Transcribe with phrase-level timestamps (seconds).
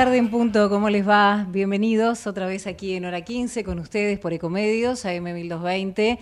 [0.00, 1.46] tarde en punto, ¿cómo les va?
[1.50, 6.18] Bienvenidos otra vez aquí en hora 15 con ustedes por Ecomedios, AM1220,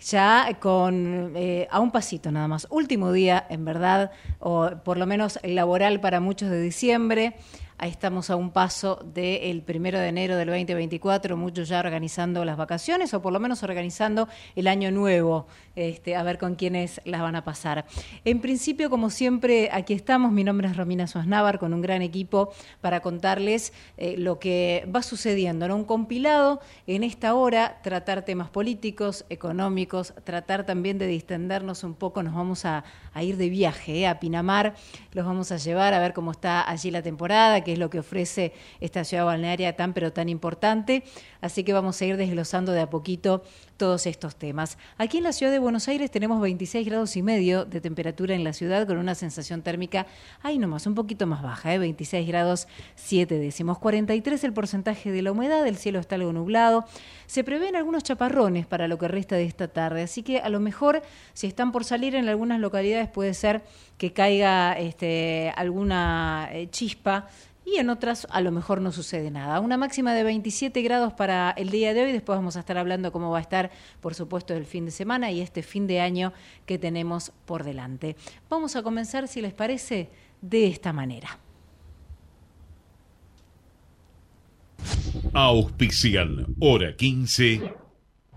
[0.00, 2.66] ya con eh, a un pasito nada más.
[2.70, 7.34] Último día, en verdad, o por lo menos laboral para muchos de diciembre.
[7.76, 12.56] Ahí estamos a un paso del primero de enero del 2024, muchos ya organizando las
[12.56, 14.26] vacaciones o por lo menos organizando
[14.56, 15.46] el año nuevo,
[15.78, 17.86] este, a ver con quiénes las van a pasar.
[18.24, 20.32] En principio, como siempre, aquí estamos.
[20.32, 25.02] Mi nombre es Romina Suaznavar con un gran equipo para contarles eh, lo que va
[25.02, 25.68] sucediendo.
[25.68, 25.76] ¿no?
[25.76, 32.22] Un compilado en esta hora, tratar temas políticos, económicos, tratar también de distendernos un poco.
[32.22, 32.84] Nos vamos a,
[33.20, 34.74] ir de viaje eh, a Pinamar,
[35.12, 37.98] los vamos a llevar a ver cómo está allí la temporada que es lo que
[37.98, 41.04] ofrece esta ciudad balnearia tan pero tan importante.
[41.40, 43.42] Así que vamos a ir desglosando de a poquito
[43.78, 44.76] todos estos temas.
[44.98, 48.44] Aquí en la ciudad de Buenos Aires tenemos 26 grados y medio de temperatura en
[48.44, 50.06] la ciudad con una sensación térmica,
[50.42, 51.78] ahí nomás, un poquito más baja, ¿eh?
[51.78, 53.78] 26 grados 7 décimos.
[53.78, 56.84] 43 el porcentaje de la humedad, el cielo está algo nublado.
[57.26, 60.60] Se prevén algunos chaparrones para lo que resta de esta tarde, así que a lo
[60.60, 63.62] mejor si están por salir en algunas localidades puede ser
[63.96, 67.28] que caiga este, alguna eh, chispa
[67.72, 69.60] y en otras a lo mejor no sucede nada.
[69.60, 73.12] Una máxima de 27 grados para el día de hoy, después vamos a estar hablando
[73.12, 76.32] cómo va a estar, por supuesto, el fin de semana y este fin de año
[76.66, 78.16] que tenemos por delante.
[78.48, 80.10] Vamos a comenzar, si les parece,
[80.40, 81.38] de esta manera.
[85.32, 87.87] Auspicial, hora 15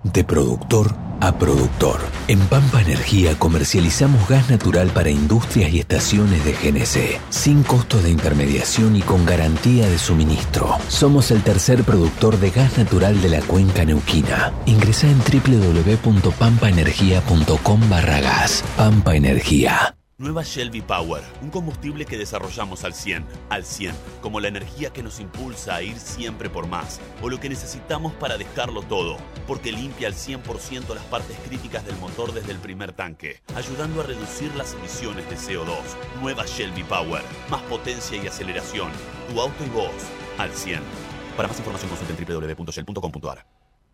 [0.03, 2.01] de productor a productor.
[2.27, 8.09] En Pampa Energía comercializamos gas natural para industrias y estaciones de GNC, sin costo de
[8.09, 10.77] intermediación y con garantía de suministro.
[10.87, 14.51] Somos el tercer productor de gas natural de la cuenca neuquina.
[14.65, 18.63] Ingresa en www.pampaenergia.com barra gas.
[18.75, 19.95] Pampa Energía.
[20.21, 25.01] Nueva Shelby Power, un combustible que desarrollamos al 100, al 100, como la energía que
[25.01, 29.17] nos impulsa a ir siempre por más, o lo que necesitamos para dejarlo todo,
[29.47, 34.03] porque limpia al 100% las partes críticas del motor desde el primer tanque, ayudando a
[34.03, 35.79] reducir las emisiones de CO2.
[36.21, 38.91] Nueva Shelby Power, más potencia y aceleración,
[39.27, 39.91] tu auto y vos,
[40.37, 40.81] al 100.
[41.35, 43.47] Para más información consulte www.shell.com.ar.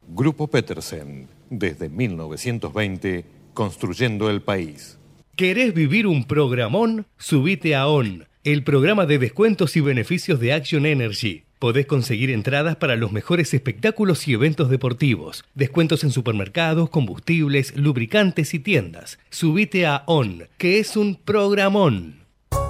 [0.10, 3.24] Grupo Petersen, desde 1920,
[3.54, 4.97] construyendo el país.
[5.38, 7.06] ¿Querés vivir un programón?
[7.20, 11.44] Subite a ON, el programa de descuentos y beneficios de Action Energy.
[11.60, 18.56] Podés conseguir entradas para los mejores espectáculos y eventos deportivos, descuentos en supermercados, combustibles, lubricantes
[18.56, 19.20] y tiendas.
[19.30, 22.16] Subite a ON, que es un programón.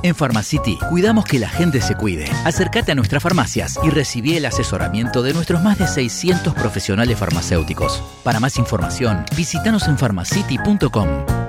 [0.04, 2.26] En Pharmacity cuidamos que la gente se cuide.
[2.44, 8.04] Acércate a nuestras farmacias y recibí el asesoramiento de nuestros más de 600 profesionales farmacéuticos.
[8.26, 11.47] Para más información, visítanos en pharmacity.com.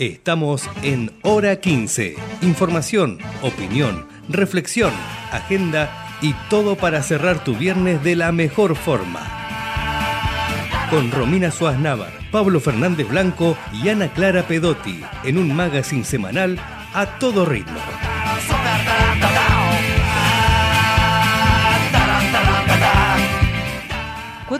[0.00, 2.16] Estamos en Hora 15.
[2.40, 4.94] Información, opinión, reflexión,
[5.30, 9.20] agenda y todo para cerrar tu viernes de la mejor forma.
[10.88, 16.58] Con Romina Suárez Navar, Pablo Fernández Blanco y Ana Clara Pedotti en un magazine semanal
[16.94, 17.80] a todo ritmo.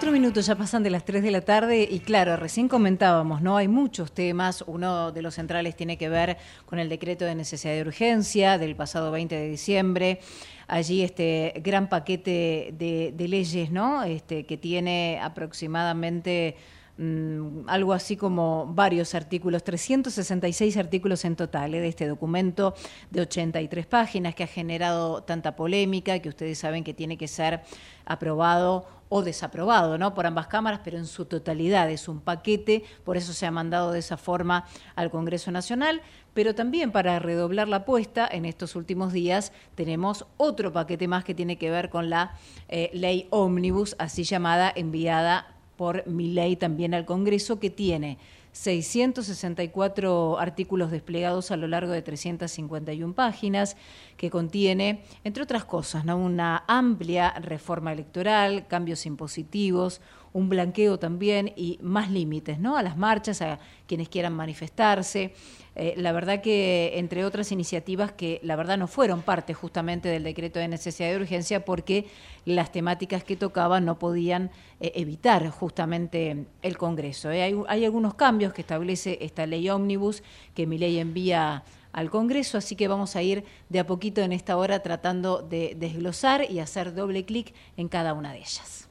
[0.01, 3.59] Cuatro minutos ya pasan de las tres de la tarde y claro, recién comentábamos, ¿no?
[3.59, 4.65] Hay muchos temas.
[4.67, 8.77] Uno de los centrales tiene que ver con el decreto de necesidad de urgencia del
[8.77, 10.21] pasado 20 de diciembre.
[10.69, 14.03] Allí este gran paquete de, leyes, ¿no?
[14.03, 16.57] Este, que tiene aproximadamente
[17.01, 21.81] mm, algo así como varios artículos, 366 artículos en total ¿eh?
[21.81, 22.75] de este documento
[23.11, 27.63] de 83 páginas que ha generado tanta polémica, que ustedes saben que tiene que ser
[28.05, 30.15] aprobado o desaprobado ¿no?
[30.15, 33.93] por ambas cámaras, pero en su totalidad es un paquete, por eso se ha mandado
[33.93, 36.01] de esa forma al Congreso Nacional,
[36.33, 41.35] pero también para redoblar la apuesta, en estos últimos días tenemos otro paquete más que
[41.35, 42.37] tiene que ver con la
[42.69, 48.19] eh, ley ómnibus, así llamada, enviada por mi ley también al Congreso, que tiene
[48.53, 53.79] 664 artículos desplegados a lo largo de 351 páginas,
[54.19, 61.79] que contiene, entre otras cosas, una amplia reforma electoral, cambios impositivos, un blanqueo también y
[61.83, 62.77] más límites ¿no?
[62.77, 65.35] a las marchas, a quienes quieran manifestarse.
[65.77, 70.25] Eh, la verdad que, entre otras iniciativas que la verdad no fueron parte justamente del
[70.25, 72.07] decreto de necesidad de urgencia porque
[72.45, 74.51] las temáticas que tocaban no podían
[74.81, 77.31] eh, evitar justamente el Congreso.
[77.31, 77.43] ¿eh?
[77.43, 80.23] Hay, hay, algunos cambios que establece esta ley ómnibus
[80.55, 84.33] que mi ley envía al Congreso, así que vamos a ir de a poquito en
[84.33, 88.90] esta hora tratando de desglosar y hacer doble clic en cada una de ellas.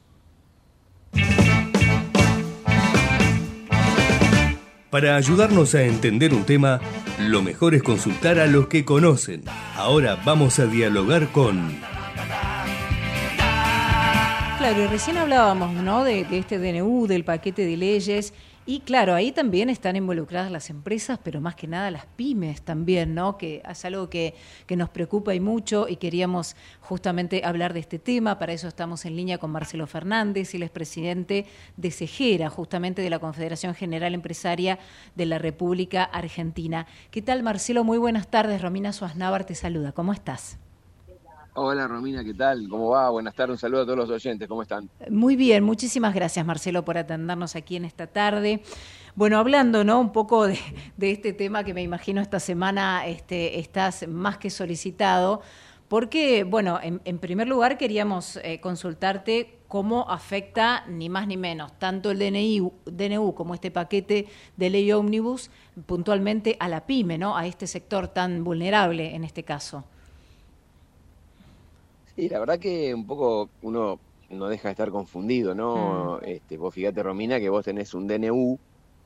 [4.90, 6.80] Para ayudarnos a entender un tema,
[7.20, 9.44] lo mejor es consultar a los que conocen.
[9.76, 11.78] Ahora vamos a dialogar con...
[14.58, 16.02] Claro, y recién hablábamos ¿no?
[16.02, 18.34] de, de este DNU, del paquete de leyes.
[18.70, 23.16] Y claro, ahí también están involucradas las empresas, pero más que nada las pymes también,
[23.16, 23.36] ¿no?
[23.36, 24.36] Que es algo que,
[24.68, 28.38] que, nos preocupa y mucho y queríamos justamente hablar de este tema.
[28.38, 31.46] Para eso estamos en línea con Marcelo Fernández, él es presidente
[31.76, 34.78] de CEGERA, justamente de la Confederación General Empresaria
[35.16, 36.86] de la República Argentina.
[37.10, 37.82] ¿Qué tal, Marcelo?
[37.82, 38.62] Muy buenas tardes.
[38.62, 39.90] Romina Suaznávar te saluda.
[39.90, 40.60] ¿Cómo estás?
[41.54, 42.68] Hola Romina, ¿qué tal?
[42.68, 43.10] ¿Cómo va?
[43.10, 44.88] Buenas tardes, un saludo a todos los oyentes, ¿cómo están?
[45.10, 48.62] Muy bien, muchísimas gracias Marcelo por atendernos aquí en esta tarde.
[49.16, 49.98] Bueno, hablando ¿no?
[49.98, 50.58] un poco de,
[51.00, 55.42] este tema que me imagino esta semana este, estás más que solicitado,
[55.88, 61.76] porque, bueno, en, en primer lugar queríamos eh, consultarte cómo afecta ni más ni menos
[61.80, 65.50] tanto el DNI, DNU como este paquete de ley ómnibus
[65.86, 67.36] puntualmente a la pyme, ¿no?
[67.36, 69.84] a este sector tan vulnerable en este caso.
[72.20, 76.18] Sí, la verdad que un poco uno no deja de estar confundido, ¿no?
[76.20, 76.24] Mm.
[76.26, 78.58] Este, vos fíjate, Romina, que vos tenés un DNU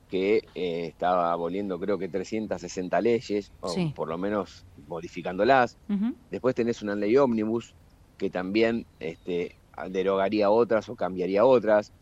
[0.09, 3.93] que eh, estaba aboliendo creo que 360 leyes, o sí.
[3.95, 5.77] por lo menos modificándolas.
[5.87, 6.15] Uh -huh.
[6.29, 7.73] Después tenés una ley ómnibus
[8.17, 9.55] que también este,
[9.89, 11.93] derogaría otras o cambiaría otras.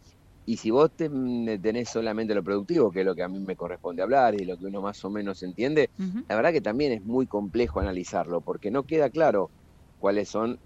[0.47, 1.09] Y si vos te,
[1.59, 4.57] tenés solamente lo productivo, que es lo que a mí me corresponde hablar y lo
[4.57, 6.25] que uno más o menos entiende, uh -huh.
[6.27, 9.51] la verdad que también es muy complejo analizarlo, porque no queda claro
[9.99, 10.57] cuáles son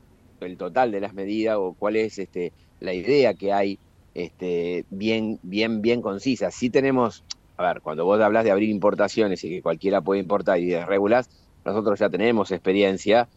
[0.42, 3.80] el total de las medidas o cuál es este, la idea que hay
[4.13, 6.50] este, bien, bien, bien concisa.
[6.51, 7.24] Si tenemos,
[7.57, 10.86] a ver, cuando vos hablas de abrir importaciones y que cualquiera puede importar y de
[10.86, 11.30] regulas,
[11.63, 13.28] nosotros ya tenemos experiencia,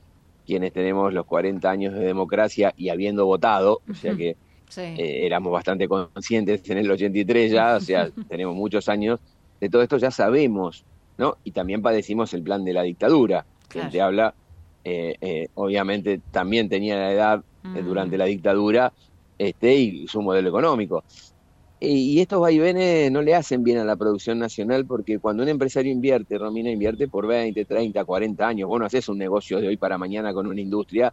[0.47, 4.37] quienes tenemos los 40 años de democracia y habiendo votado, o sea que
[4.69, 4.81] sí.
[4.81, 9.21] eh, éramos bastante conscientes en el 83 ya, o sea, tenemos muchos años
[9.61, 10.85] de todo esto, ya sabemos,
[11.19, 11.37] ¿no?
[11.45, 13.89] Y también padecimos el plan de la dictadura, claro.
[13.89, 14.35] que te habla
[14.85, 17.45] eh, eh, obviamente también tenía la edad
[17.75, 18.93] eh, durante la dictadura
[19.39, 21.05] este, y su modelo económico.
[21.79, 25.49] Y, y, estos vaivenes no le hacen bien a la producción nacional porque cuando un
[25.49, 29.69] empresario invierte, Romina invierte por 20, 30, 40 años, vos no haces un negocio de
[29.69, 31.13] hoy para mañana con una industria,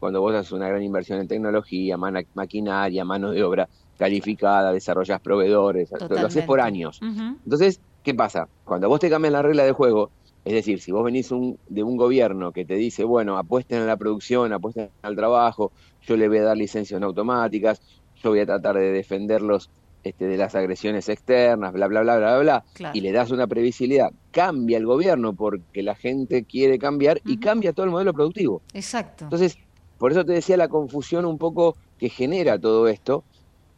[0.00, 5.20] cuando vos haces una gran inversión en tecnología, man maquinaria, mano de obra calificada, desarrollas
[5.20, 6.20] proveedores, Totalmente.
[6.20, 7.00] lo haces por años.
[7.02, 7.36] Uh -huh.
[7.44, 8.48] Entonces, ¿qué pasa?
[8.64, 10.10] Cuando vos te cambias la regla de juego,
[10.44, 13.86] es decir, si vos venís un, de un gobierno que te dice, bueno, apuesten a
[13.86, 17.80] la producción, apuesten al trabajo, yo le voy a dar licencias automáticas,
[18.22, 19.70] yo voy a tratar de defenderlos
[20.04, 22.96] este, de las agresiones externas, bla, bla, bla, bla, bla, bla, claro.
[22.96, 27.32] y le das una previsibilidad, cambia el gobierno porque la gente quiere cambiar uh -huh.
[27.32, 28.62] y cambia todo el modelo productivo.
[28.72, 29.24] Exacto.
[29.24, 29.58] Entonces,
[29.98, 33.24] por eso te decía la confusión un poco que genera todo esto,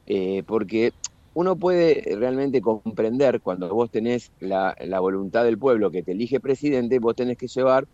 [0.06, 0.92] eh, porque
[1.40, 6.38] uno puede realmente comprender cuando vos tenés la, la, voluntad del pueblo que te elige
[6.38, 7.88] presidente, vos tenés que llevar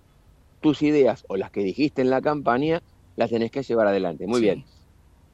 [0.61, 2.83] tus ideas o las que dijiste en la campaña,
[3.15, 4.27] las tenés que llevar adelante.
[4.27, 4.47] Muy sí.
[4.47, 4.65] bien.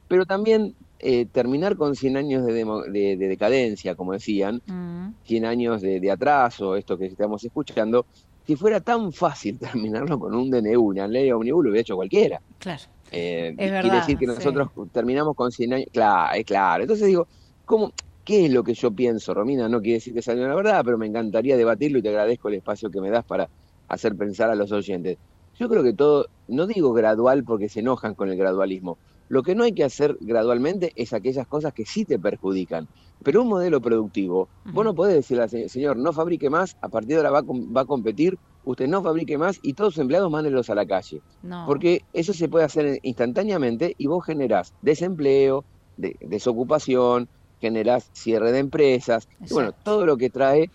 [0.07, 5.15] Pero también eh, terminar con 100 años de, demo, de, de decadencia, como decían, mm.
[5.23, 8.05] 100 años de, de, atraso, esto que estamos escuchando,
[8.45, 12.39] si fuera tan fácil terminarlo con un DNU, una ley omnibus, lo hubiera hecho cualquiera.
[12.59, 12.83] Claro.
[13.11, 14.81] Eh, es quiere verdad, decir que nosotros sí.
[14.91, 15.87] terminamos con 100 años.
[15.91, 16.83] Claro, es claro.
[16.83, 17.27] Entonces digo,
[17.73, 17.91] ¿Cómo,
[18.23, 19.67] ¿Qué es lo que yo pienso, Romina?
[19.67, 22.53] No quiere decir que salió la verdad, pero me encantaría debatirlo y te agradezco el
[22.53, 23.49] espacio que me das para
[23.87, 25.17] hacer pensar a los oyentes.
[25.57, 29.55] Yo creo que todo, no digo gradual porque se enojan con el gradualismo, lo que
[29.55, 32.87] no hay que hacer gradualmente es aquellas cosas que sí te perjudican.
[33.23, 37.15] Pero un modelo productivo, vos no podés decirle al señor, no fabrique más, a partir
[37.15, 40.29] de ahora va a, va a competir, usted no fabrique más y todos sus empleados
[40.29, 41.23] mándenlos a la calle.
[41.41, 41.65] No.
[41.65, 45.65] Porque eso se puede hacer instantáneamente y vos generás desempleo,
[45.97, 47.27] de, desocupación,
[47.63, 50.69] generás cierre de empresas, y bueno, todo lo que trae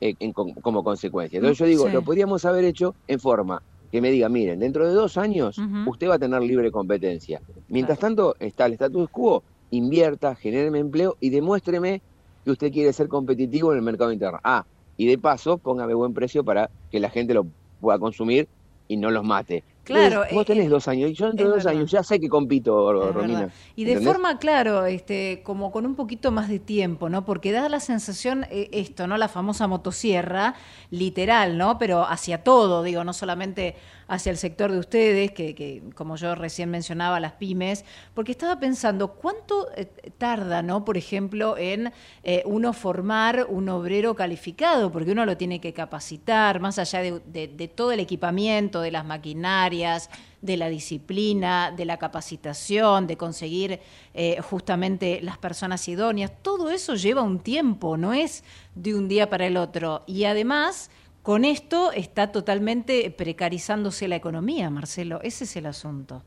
[0.00, 1.38] eh, en, como consecuencia.
[1.38, 1.92] Entonces yo digo, sí.
[1.92, 3.60] lo podríamos haber hecho en forma
[3.90, 5.90] que me diga, miren, dentro de dos años uh -huh.
[5.90, 7.40] usted va a tener libre competencia.
[7.68, 8.14] Mientras claro.
[8.14, 12.00] tanto está el status quo, invierta, genéreme empleo y demuéstreme
[12.44, 14.38] que usted quiere ser competitivo en el mercado interno.
[14.44, 14.64] Ah,
[14.96, 17.44] y de paso, póngame buen precio para que la gente lo
[17.80, 18.46] pueda consumir
[18.86, 19.64] y no los mate.
[19.90, 20.24] Claro.
[20.30, 21.72] Vos tenés eh, dos años y yo dentro de dos verdad.
[21.72, 23.40] años ya sé que compito, es Romina.
[23.40, 23.54] Verdad.
[23.74, 24.04] Y de ¿entendés?
[24.04, 27.24] forma, claro, este, como con un poquito más de tiempo, ¿no?
[27.24, 29.16] Porque da la sensación eh, esto, ¿no?
[29.16, 30.54] La famosa motosierra,
[30.90, 31.78] literal, ¿no?
[31.78, 33.74] Pero hacia todo, digo, no solamente
[34.10, 38.58] hacia el sector de ustedes, que, que como yo recién mencionaba, las pymes, porque estaba
[38.58, 39.86] pensando, ¿cuánto eh,
[40.18, 40.84] tarda, ¿no?
[40.84, 41.92] Por ejemplo, en
[42.24, 47.72] eh, uno formar un obrero calificado, porque uno lo tiene que capacitar, más allá de,
[47.72, 50.10] todo el equipamiento, de las maquinarias,
[50.42, 53.78] de la disciplina, de la capacitación, de conseguir
[54.12, 56.32] eh, justamente las personas idóneas.
[56.42, 58.42] Todo eso lleva un tiempo, no es
[58.74, 60.02] de un día para el otro.
[60.08, 60.90] Y además,
[61.22, 65.20] con esto está totalmente precarizándose la economía, Marcelo.
[65.22, 66.22] Ese es el asunto,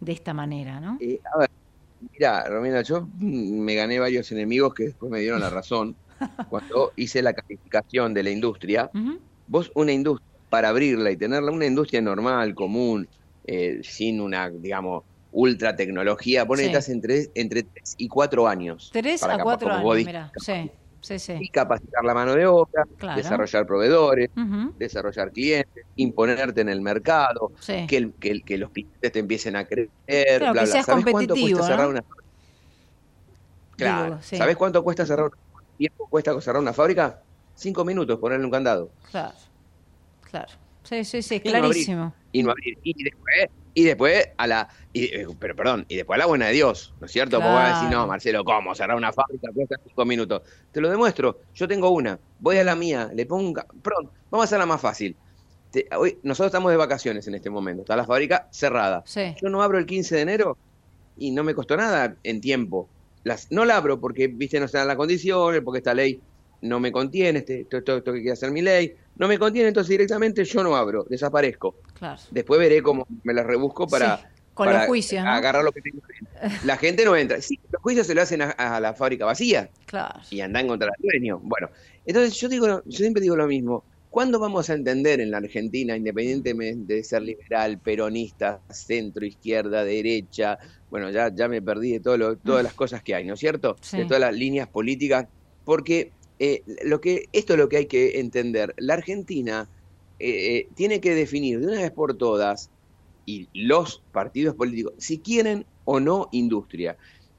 [0.00, 0.98] de esta manera, ¿no?
[1.00, 1.50] Eh, a ver,
[2.12, 5.96] mira, Romina, yo me gané varios enemigos que después me dieron la razón.
[6.48, 8.90] Cuando hice la calificación de la industria,
[9.48, 13.08] vos una industria, para abrirla y tenerla, una industria normal, común,
[13.46, 15.02] eh, sin una, digamos,
[15.32, 18.90] ultra tecnología, vos necesitas entre, entre 3 y 4 años.
[18.92, 20.70] 3 a 4 años, mira, sí.
[21.02, 21.34] Sí, sí.
[21.40, 22.84] Y capacitar la mano de obra,
[23.16, 24.30] desarrollar proveedores,
[24.78, 29.90] desarrollar clientes, imponerte en el mercado, que, que, los clientes te empiecen a creer.
[30.06, 32.04] Claro, que seas ¿Sabes cuánto cuesta cerrar una
[33.76, 34.18] Claro.
[34.22, 35.30] ¿Sabes cuánto cuesta cerrar
[35.76, 37.20] tiempo cuesta cerrar una fábrica?
[37.54, 38.90] Cinco minutos ponerle un candado.
[39.10, 39.34] Claro.
[40.30, 40.52] Claro.
[40.84, 42.14] Sí, sí, sí, clarísimo.
[42.30, 42.78] y no abrir.
[42.82, 44.68] Y después y después a la.
[44.94, 47.38] Eh, pero perdón, y después a la buena de Dios, ¿no es cierto?
[47.38, 48.74] Porque vas a decir, no, Marcelo, ¿cómo?
[48.74, 50.42] Cerrar una fábrica cuesta cinco minutos.
[50.70, 53.62] Te lo demuestro, yo tengo una, voy a la mía, le pongo.
[53.82, 55.16] Pronto, vamos a hacerla más fácil.
[55.96, 59.02] hoy, nosotros estamos de vacaciones en este momento, está la fábrica cerrada.
[59.40, 60.58] Yo no abro el 15 de enero
[61.16, 62.88] y no me costó nada en tiempo.
[63.24, 66.20] Las, no la abro porque, viste, no se dan las condiciones, porque esta ley
[66.62, 69.90] no me contiene, este, esto, esto, que quiere hacer mi ley, no me contiene, entonces
[69.90, 71.76] directamente yo no abro, desaparezco.
[72.30, 76.00] Después veré cómo me las rebusco para, con los juicios, agarrar lo que tengo.
[76.64, 77.40] La gente no entra.
[77.40, 79.70] Sí, los juicios se lo hacen a, la fábrica vacía.
[79.86, 80.20] Claro.
[80.30, 81.40] Y andan contra el dueño.
[81.42, 81.68] Bueno,
[82.06, 83.84] entonces yo digo, yo siempre digo lo mismo.
[84.10, 90.58] ¿Cuándo vamos a entender en la Argentina, independientemente de ser liberal, peronista, centro, izquierda, derecha,
[90.90, 93.78] bueno, ya, ya me perdí de todo todas las cosas que hay, ¿no es cierto?
[93.90, 95.26] De todas las líneas políticas,
[95.64, 98.74] porque eh, lo que, esto es lo que hay que entender.
[98.78, 99.68] La Argentina
[100.18, 102.70] eh, eh, tiene que definir de una vez por todas,
[103.24, 106.96] y los partidos políticos, si quieren o no industria.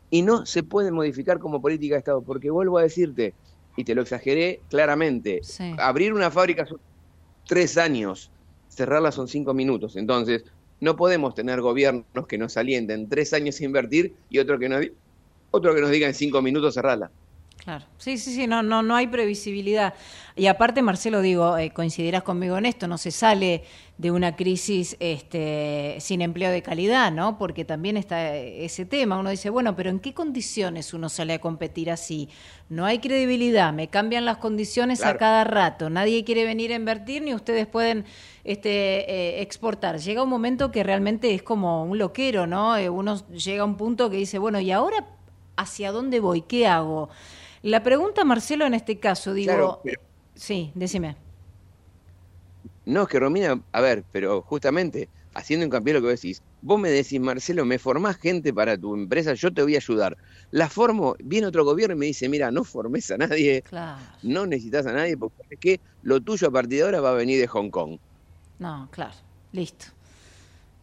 [0.10, 3.34] Y no se puede modificar como política de Estado, porque vuelvo a decirte,
[3.76, 5.42] y te lo exageré claramente,
[5.80, 6.80] abrir una fábrica son
[7.48, 8.32] tres años,
[8.70, 9.96] cerrarla son cinco minutos.
[9.96, 10.44] Entonces,
[10.80, 14.78] no podemos tener gobiernos que nos alienten tres años a invertir y otro que, no,
[15.52, 17.12] otro que nos diga en cinco minutos cerrarla.
[17.64, 19.94] Claro, sí, sí, sí, no, no, no hay previsibilidad.
[20.36, 23.64] Y aparte, Marcelo, digo, eh, coincidirás conmigo en esto, no se sale
[23.98, 27.38] de una crisis este, sin empleo de calidad, ¿no?
[27.38, 29.18] Porque también está ese tema.
[29.18, 32.28] Uno dice, bueno, pero ¿en qué condiciones uno sale a competir así?
[32.68, 37.22] No hay credibilidad, me cambian las condiciones a cada rato, nadie quiere venir a invertir
[37.22, 38.04] ni ustedes pueden
[38.44, 40.00] este, eh, exportar.
[40.00, 42.76] Llega un momento que realmente es como un loquero, ¿no?
[42.76, 45.06] Eh, uno llega a un punto que dice, bueno, ¿y ahora
[45.56, 46.42] hacia dónde voy?
[46.42, 47.10] ¿Qué hago?
[47.64, 49.82] La pregunta, Marcelo, en este caso, digo...
[50.36, 51.16] Sí, decime.
[52.86, 56.78] No, es que Romina, a ver, pero justamente, haciendo hincapié lo que vos decís, vos
[56.78, 60.18] me decís, Marcelo, me formás gente para tu empresa, yo te voy a ayudar.
[60.52, 63.64] La formo, viene otro gobierno y me dice, mira, no formes a nadie,
[64.24, 67.14] no necesitas a nadie, porque es que lo tuyo a partir de ahora va a
[67.14, 67.98] venir de Hong Kong.
[68.60, 69.16] No, claro,
[69.54, 69.86] listo.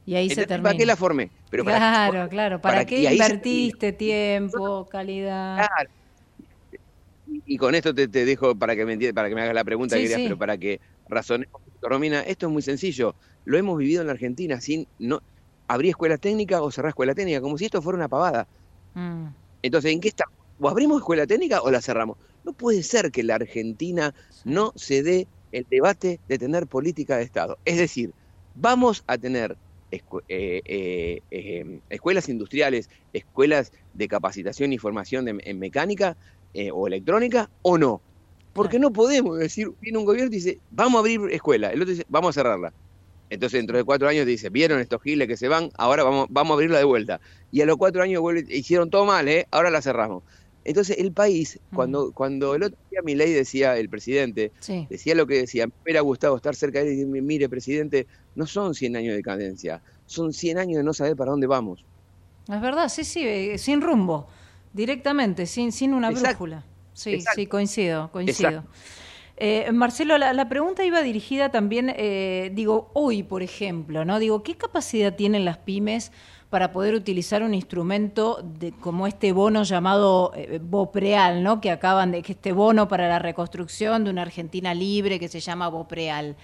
[0.07, 0.71] Y ahí se termina.
[0.71, 1.31] ¿Para qué la formé?
[1.51, 2.61] Pero claro, claro.
[2.63, 5.57] ¿Para, qué invertiste tiempo, calidad?
[5.57, 6.00] Claro
[7.51, 10.03] y con esto te, dejo para que me para que me hagas la pregunta que
[10.03, 11.61] querías, pero para que razonemos.
[11.83, 13.17] Romina, esto es muy sencillo.
[13.45, 15.21] Lo hemos vivido en la Argentina sin no
[15.67, 18.47] abrir escuela técnica o cerrar escuela técnica, como si esto fuera una pavada.
[18.95, 19.27] Mm.
[19.63, 20.33] Entonces, ¿en qué estamos?
[20.61, 22.19] ¿O abrimos escuela técnica o la cerramos?
[22.45, 24.15] No puede ser que la Argentina
[24.45, 27.59] no se dé el debate de tener política de Estado.
[27.65, 28.13] Es decir,
[28.55, 29.57] vamos a tener
[29.91, 36.17] eh, eh, eh, escuelas industriales, escuelas de capacitación y formación en mecánica,
[36.55, 38.01] eh, o electrónica o no.
[38.53, 41.93] Porque no podemos decir, viene un gobierno y dice, vamos a abrir escuela, el otro
[41.93, 42.73] dice, vamos a cerrarla.
[43.31, 46.51] Entonces dentro de cuatro años dice, vieron estos giles que se van, ahora vamos, vamos
[46.51, 47.21] a abrirla de vuelta.
[47.53, 49.47] Y a los cuatro años hicieron todo mal, ¿eh?
[49.53, 50.25] ahora la cerramos.
[50.65, 54.53] Entonces el país, cuando, cuando el otro día mi ley decía, el presidente,
[54.91, 58.07] decía lo que decía, me hubiera gustado estar cerca de él y decirme, mire presidente,
[58.35, 61.85] no son 100 años de cadencia, son 100 años de no saber para dónde vamos.
[62.49, 64.27] Es verdad, sí, sí, eh, sin rumbo.
[64.73, 66.65] Directamente, sin, sin una brújula.
[66.93, 68.65] Sí, sí, coincido, coincido.
[69.43, 74.19] Eh, Marcelo, la, pregunta iba dirigida también, eh, digo, hoy, por ejemplo, ¿no?
[74.19, 76.13] Digo, ¿qué capacidad tienen las pymes
[76.51, 81.61] para poder utilizar un instrumento de, como este bono llamado eh, Bopreal, ¿no?
[81.63, 85.41] Que acaban de, que este bono para la reconstrucción de una Argentina libre que se
[85.41, 86.37] llama Bopreal.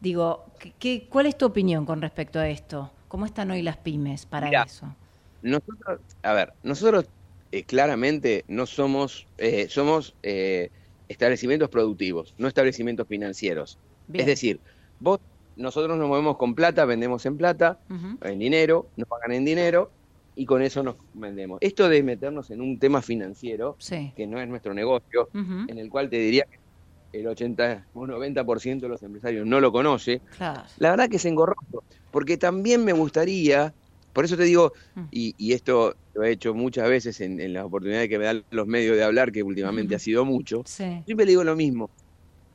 [0.00, 0.44] Digo,
[0.78, 2.92] ¿qué, cuál es tu opinión con respecto a esto?
[3.08, 4.94] ¿Cómo están hoy las pymes para eso?
[5.42, 7.06] Nosotros, a ver, nosotros
[7.54, 10.70] eh, claramente no somos, eh, somos eh,
[11.08, 13.78] establecimientos productivos, no establecimientos financieros.
[14.12, 14.58] Es decir,
[14.98, 15.20] vos
[15.54, 17.78] nosotros nos movemos con plata, vendemos en plata,
[18.22, 19.92] en dinero, nos pagan en dinero
[20.34, 21.58] y con eso nos vendemos.
[21.60, 23.76] Esto de meternos en un tema financiero,
[24.16, 28.80] que no es nuestro negocio, en el cual te diría que el 80 o 90%
[28.80, 33.72] de los empresarios no lo conoce, la verdad que es engorroso, porque también me gustaría,
[34.12, 35.04] por eso te digo, mm.
[35.12, 38.96] y, esto lo he hecho muchas veces en, las oportunidades que me dan los medios
[38.96, 41.90] de hablar, que últimamente ha sido mucho, siempre le digo lo mismo,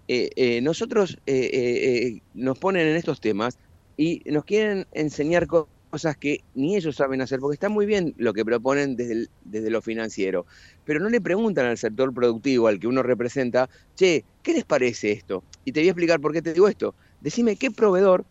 [0.08, 3.60] eh, eh, nosotros eh, nos ponen en estos temas
[3.96, 8.34] y nos quieren enseñar cosas que ni ellos saben hacer, porque está muy bien lo
[8.34, 10.46] que proponen desde, desde lo financiero,
[10.86, 15.12] pero no le preguntan al sector productivo al que uno representa, che, ¿qué les parece
[15.12, 15.44] esto?
[15.66, 16.96] Y te voy a explicar por qué te digo esto.
[17.22, 18.26] Decime qué proveedor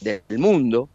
[0.00, 0.88] del mundo,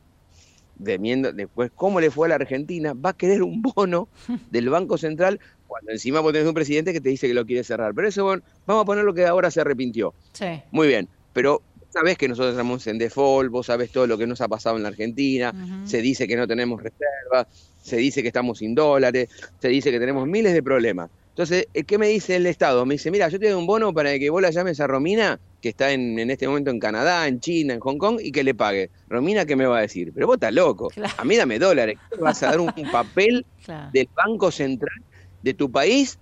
[0.77, 0.97] de,
[1.33, 4.07] después cómo le fue a la Argentina, va a querer un bono
[4.51, 7.63] del Banco Central cuando encima vos tenés un presidente que te dice que lo quiere
[7.63, 7.93] cerrar.
[7.93, 10.13] Pero eso, bueno, vamos a poner lo que ahora se arrepintió.
[10.33, 10.61] Sí.
[10.71, 14.41] Muy bien, pero sabés que nosotros estamos en default, vos sabés todo lo que nos
[14.41, 15.53] ha pasado en la Argentina,
[15.85, 17.47] se dice que no tenemos reservas,
[17.81, 19.29] se dice que estamos sin dólares,
[19.61, 21.09] se dice que tenemos miles de problemas.
[21.35, 22.85] Entonces, eh, ¿qué me dice el Estado?
[22.85, 25.37] Me dice, mira, yo te doy un bono para que vos la llames a Romina,
[25.61, 28.55] que está en, este momento en Canadá, en China, en Hong Kong, y que le
[28.55, 28.89] pague.
[29.09, 30.13] Romina, ¿qué me va a decir?
[30.13, 30.89] Pero vos estás loco.
[31.17, 31.97] A mí dame dólares.
[32.21, 33.45] vas a dar un, papel
[33.91, 34.95] del Banco Central
[35.41, 36.19] de tu país?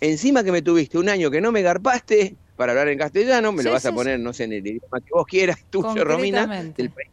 [0.00, 3.62] Encima que me tuviste un año que no me garpaste, para hablar en castellano, me
[3.62, 6.90] lo vas a poner, no sé, en el idioma que vos quieras, tuyo, Romina, del
[6.90, 7.10] país.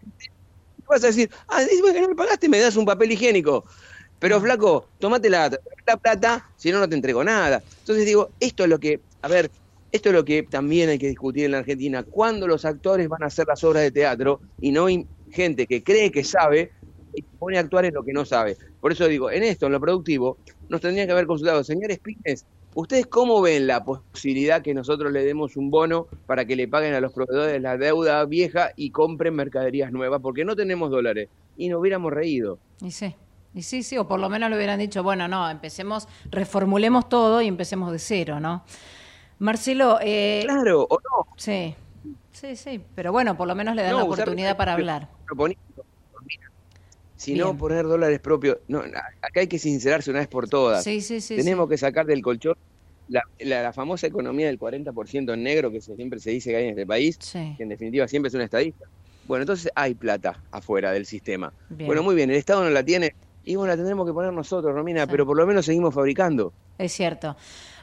[0.88, 3.66] Vas a decir, ah, que no me pagaste, me das un papel higiénico.
[4.22, 5.50] Pero flaco, tomate la,
[5.88, 7.64] la plata, si no, no te entrego nada.
[7.80, 9.50] Entonces digo, esto es lo que, a ver,
[9.92, 12.04] esto es lo que también hay que discutir en la Argentina.
[12.04, 15.82] ¿Cuándo los actores van a hacer las obras de teatro y no hay gente que
[15.82, 16.72] cree que sabe
[17.16, 18.58] y pone a actuar en lo que no sabe?
[18.80, 20.38] Por eso digo, en esto, en lo productivo,
[20.70, 25.26] nos tendrían que haber consultado, señores Pines, ¿Ustedes cómo ven la posibilidad que nosotros le
[25.26, 29.36] demos un bono para que le paguen a los proveedores la deuda vieja y compren
[29.36, 30.22] mercaderías nuevas?
[30.22, 32.60] Porque no tenemos dólares y nos hubiéramos reído.
[32.82, 33.14] Y sí.
[33.54, 37.42] Y sí, sí, o por lo menos le hubieran dicho, bueno, no, empecemos, reformulemos todo
[37.42, 38.64] y empecemos de cero, ¿no?
[39.40, 40.00] Marcelo...
[40.02, 41.34] Eh, claro, o no.
[41.36, 41.76] Sí,
[42.32, 45.10] sí, sí, pero bueno, por lo menos le dan la oportunidad para hablar.
[47.18, 48.58] Si no, poner dólares propios.
[48.68, 50.84] No, acá hay que sincerarse una vez por todas.
[50.84, 52.56] Sí, sí, sí, Tenemos que sacar del colchón
[53.40, 56.86] la, famosa economía del 40% en negro que siempre se dice que hay en este
[56.86, 58.86] país, que en definitiva siempre es una estadista.
[59.28, 61.54] Bueno, entonces hay plata afuera del sistema.
[61.70, 64.74] Bueno, muy bien, el Estado no la tiene y bueno, la tendremos que poner nosotros,
[64.74, 66.54] Romina, pero por lo menos seguimos fabricando.
[66.78, 67.36] Es cierto.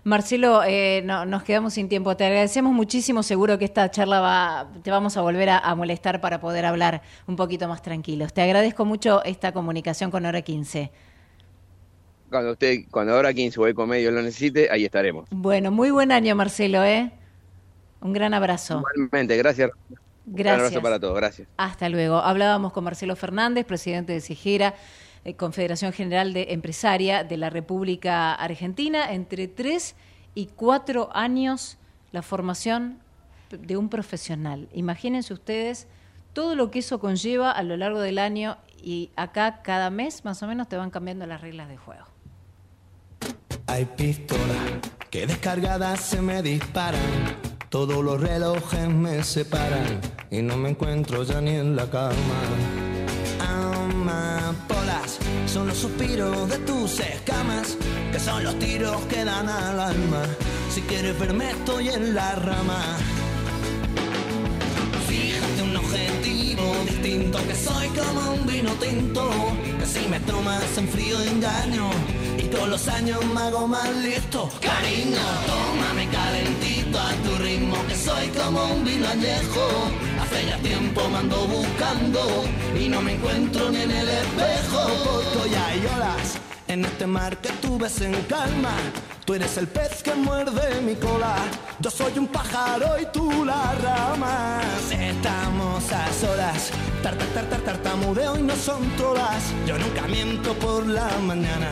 [0.04, 2.16] Marcelo, eh, no, nos quedamos sin tiempo.
[2.16, 3.22] Te agradecemos muchísimo.
[3.22, 7.36] Seguro que esta charla va, te vamos a volver a, molestar para poder hablar un
[7.36, 8.32] poquito más tranquilos.
[8.32, 10.90] Te agradezco mucho esta comunicación con Hora 15.
[12.30, 15.28] Cuando usted, cuando Hora 15 o Ecomedio lo necesite, ahí estaremos.
[15.30, 17.10] Bueno, muy buen año, Marcelo, ¿eh?
[18.00, 18.82] Un gran abrazo.
[18.94, 19.70] Igualmente, gracias.
[20.24, 20.58] Gracias.
[20.60, 21.48] Un abrazo para todos, gracias.
[21.56, 22.16] Hasta luego.
[22.16, 24.74] Hablábamos con Marcelo Fernández, presidente de Sigera.
[25.24, 29.96] Eh, Confederación General de Empresaria de la República Argentina, entre tres
[30.34, 31.78] y cuatro años
[32.12, 32.98] la formación
[33.50, 34.68] de un profesional.
[34.72, 35.86] Imagínense ustedes
[36.32, 40.42] todo lo que eso conlleva a lo largo del año y acá cada mes más
[40.42, 42.04] o menos te van cambiando las reglas de juego.
[43.66, 47.00] Hay pistolas que descargadas se me disparan,
[47.68, 50.00] todos los relojes me separan
[50.30, 52.14] y no me encuentro ya ni en la cama
[55.48, 57.76] son los suspiros de tus escamas,
[58.12, 60.22] que son los tiros que dan al alma.
[60.74, 62.80] Si quieres verme, estoy en la rama.
[65.08, 69.30] Fíjate un objetivo distinto, que soy como un vino tinto,
[69.78, 71.90] que si me tomas en frío engaño,
[72.38, 74.50] y todos los años me hago más listo.
[74.60, 81.08] Cariño, tómame calentito a tu ritmo, que soy como un vino añejo Hace ya tiempo
[81.08, 82.44] me ando buscando
[82.78, 84.86] y no me encuentro ni en el espejo.
[85.32, 88.76] Porque ya hay olas en este mar que tú ves en calma.
[89.24, 91.36] Tú eres el pez que muerde mi cola.
[91.78, 94.60] Yo soy un pájaro y tú la rama.
[94.90, 96.72] Estamos a solas.
[97.02, 99.42] Tartar, tartar, tartamudeo y no son todas.
[99.66, 101.70] Yo nunca miento por la mañana.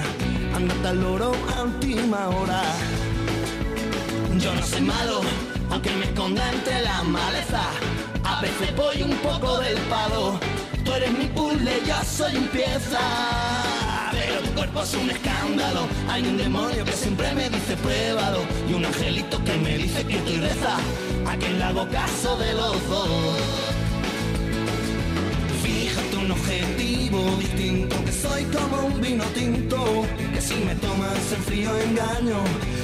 [0.55, 2.63] Andate al loro a última hora.
[4.39, 5.21] Yo no soy malo,
[5.71, 7.65] aunque me esconda entre la maleza.
[8.27, 10.39] A veces voy un poco del palo.
[10.85, 13.01] Tú eres mi puzzle, yo soy un pieza.
[14.11, 15.87] Pero tu cuerpo es un escándalo.
[16.09, 18.41] Hay un demonio que siempre me dice pruébalo.
[18.69, 20.77] Y un angelito que me dice que estoy reza.
[21.27, 23.86] A quien le hago caso de los.
[26.27, 31.71] Un objetivo distinto, que soy como un vino tinto, que si me tomas en frío
[31.79, 32.41] engaño,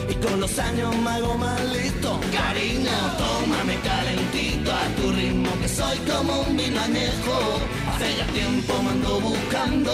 [0.09, 2.20] y con los años me hago más listo.
[2.33, 7.59] Cariño, tómame calentito a tu ritmo, que soy como un vino añejo,
[7.92, 9.92] hace ya tiempo me ando buscando,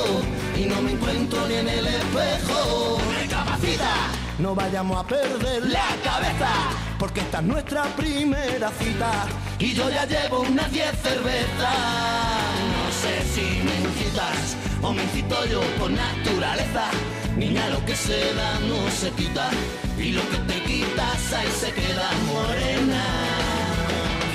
[0.54, 2.98] y no me encuentro ni en el espejo.
[3.18, 3.94] Recapacita,
[4.40, 6.50] no vayamos a perder la cabeza,
[6.98, 9.26] porque esta es nuestra primera cita,
[9.58, 12.67] y yo ya llevo unas 10 cervezas.
[13.02, 16.90] Sé si me incitas o me incito yo por naturaleza.
[17.36, 19.50] Niña, lo que se da no se quita
[19.96, 23.04] y lo que te quitas ahí se queda morena.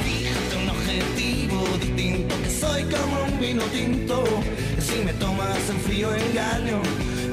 [0.06, 4.24] Fíjate un objetivo distinto, que soy como un vino tinto.
[4.80, 6.82] Si me tomas en frío engaño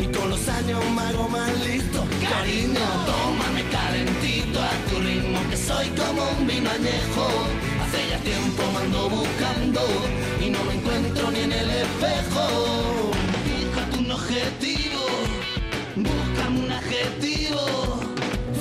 [0.01, 2.05] y con los años me hago más listo.
[2.29, 7.70] Cariño, tómame calentito a tu ritmo, que soy como un vino añejo.
[7.91, 9.81] Hace ya tiempo me ando buscando
[10.41, 13.11] y no me encuentro ni en el espejo.
[13.45, 15.07] Fíjate un objetivo,
[15.97, 17.99] búscame un adjetivo.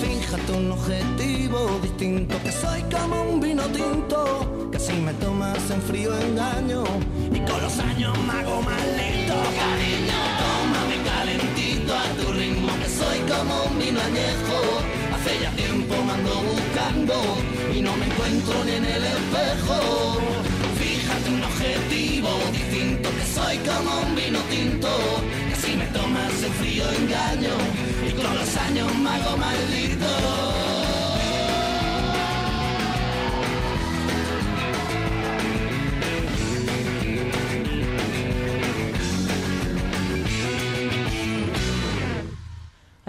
[0.02, 4.72] Fíjate un objetivo distinto, que soy como un vino tinto.
[4.72, 6.84] Que si me tomas en frío engaño
[7.32, 9.36] y con los años me hago más listo.
[9.62, 14.99] Cariño, tómame calentito a tu ritmo, que soy como un vino añejo.
[15.30, 17.14] Hace ya tiempo me ando buscando
[17.72, 20.18] y no me encuentro ni en el espejo.
[20.80, 24.90] Fíjate un objetivo distinto, que soy como un vino tinto.
[25.50, 27.56] Que si me tomas en frío engaño
[28.08, 30.79] y con los años me hago maldito.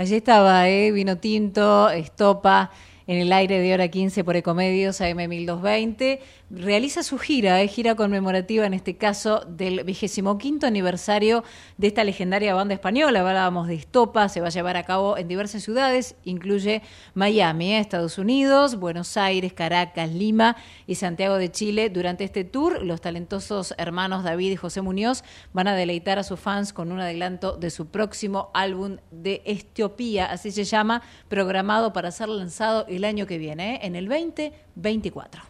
[0.00, 0.92] Allí estaba, ¿eh?
[0.92, 2.70] Vino tinto, estopa,
[3.10, 6.20] en el aire de hora 15 por Ecomedios AM 1220.
[6.48, 7.66] Realiza su gira, ¿eh?
[7.66, 11.42] gira conmemorativa en este caso del vigésimo quinto aniversario
[11.76, 13.18] de esta legendaria banda española.
[13.18, 16.82] Hablábamos de estopa, se va a llevar a cabo en diversas ciudades, incluye
[17.14, 17.80] Miami, ¿eh?
[17.80, 21.90] Estados Unidos, Buenos Aires, Caracas, Lima y Santiago de Chile.
[21.90, 26.38] Durante este tour, los talentosos hermanos David y José Muñoz van a deleitar a sus
[26.38, 32.12] fans con un adelanto de su próximo álbum de Estiopía, así se llama, programado para
[32.12, 33.80] ser lanzado el año que viene, ¿eh?
[33.82, 35.42] en el 2024.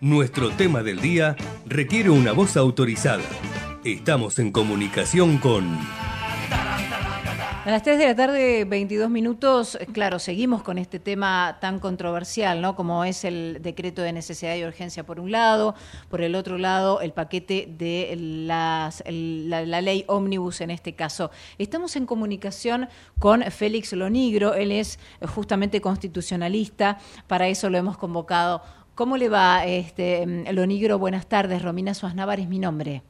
[0.00, 3.24] Nuestro tema del día requiere una voz autorizada.
[3.84, 5.76] Estamos en comunicación con...
[7.64, 12.62] A las 3 de la tarde, 22 minutos, claro, seguimos con este tema tan controversial,
[12.62, 12.74] ¿no?
[12.74, 15.74] Como es el decreto de necesidad y urgencia por un lado,
[16.08, 20.94] por el otro lado, el paquete de las, el- la, la ley ómnibus en este
[20.94, 21.30] caso.
[21.58, 24.98] Estamos en comunicación con Félix Lonigro, él es
[25.34, 28.62] justamente constitucionalista, para eso lo hemos convocado.
[28.94, 30.98] ¿Cómo le va, este, mm, Lonigro?
[30.98, 33.02] Buenas tardes, Romina Suaznavar es mi nombre.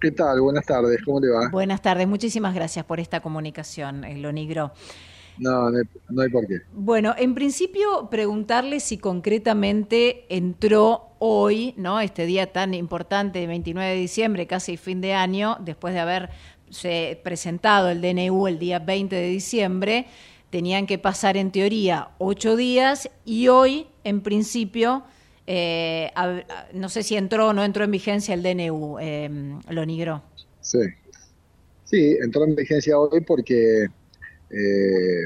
[0.00, 0.40] ¿Qué tal?
[0.40, 1.48] Buenas tardes, ¿cómo le va?
[1.48, 4.72] Buenas tardes, muchísimas gracias por esta comunicación, eh, Lonigro.
[5.38, 6.60] No, no hay, no hay por qué.
[6.72, 12.00] Bueno, en principio preguntarle si concretamente entró hoy, ¿no?
[12.00, 17.88] Este día tan importante, 29 de diciembre, casi fin de año, después de haberse presentado
[17.88, 20.06] el DNU el día 20 de diciembre,
[20.50, 25.04] tenían que pasar en teoría ocho días y hoy, en principio,
[25.46, 26.42] eh, a-
[26.74, 29.30] no sé si entró o no entró en vigencia el DNU, eh,
[29.70, 30.22] Lonigro.
[30.60, 30.78] Sí.
[31.84, 33.84] Sí, entró en vigencia hoy porque
[34.50, 35.24] eh,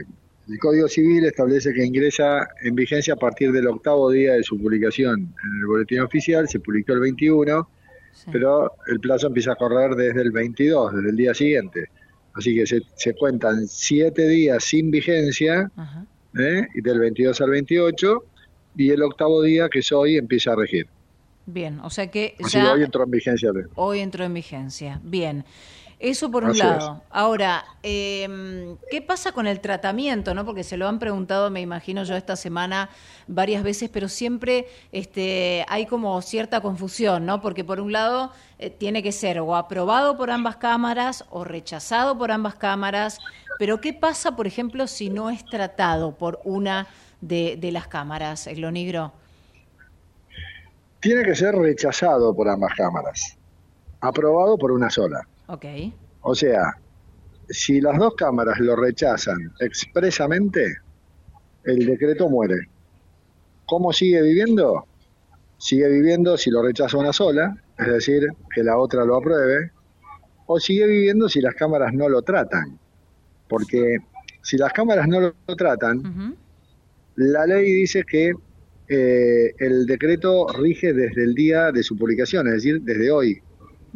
[0.48, 4.58] el Código Civil establece que ingresa en vigencia a partir del octavo día de su
[4.58, 7.68] publicación en el Boletín Oficial, se publicó el 21,
[8.32, 11.86] pero el plazo empieza a correr desde el 22, desde el día siguiente.
[12.34, 15.70] Así que se, se cuentan siete días sin vigencia,
[16.38, 16.66] ¿eh?
[16.74, 18.24] y del 22 al 28,
[18.80, 20.88] y el octavo día, que es hoy, empieza a regir.
[21.44, 23.50] Bien, o sea que Así que ya hoy entró en vigencia.
[23.74, 25.00] Hoy entró en vigencia.
[25.04, 25.44] Bien.
[25.98, 27.02] Eso por un Así lado.
[27.10, 30.32] Ahora, eh, ¿qué pasa con el tratamiento?
[30.32, 30.46] ¿no?
[30.46, 32.88] Porque se lo han preguntado, me imagino yo, esta semana
[33.26, 37.42] varias veces, pero siempre este, hay como cierta confusión, ¿no?
[37.42, 42.16] Porque por un lado eh, tiene que ser o aprobado por ambas cámaras o rechazado
[42.16, 43.18] por ambas cámaras.
[43.58, 46.88] Pero ¿qué pasa, por ejemplo, si no es tratado por una
[47.20, 49.12] de, de las cámaras, el Lonigro?
[51.00, 53.36] Tiene que ser rechazado por ambas cámaras,
[54.00, 55.26] aprobado por una sola.
[55.46, 55.64] Ok.
[56.22, 56.76] O sea,
[57.48, 60.76] si las dos cámaras lo rechazan expresamente,
[61.64, 62.68] el decreto muere.
[63.66, 64.86] ¿Cómo sigue viviendo?
[65.58, 69.70] Sigue viviendo si lo rechaza una sola, es decir, que la otra lo apruebe,
[70.46, 72.78] o sigue viviendo si las cámaras no lo tratan.
[73.48, 73.98] porque
[74.42, 76.36] si las cámaras no lo, tratan,
[77.20, 78.32] la ley dice que
[78.88, 83.42] eh, el decreto rige desde el día de su publicación, es decir, desde hoy.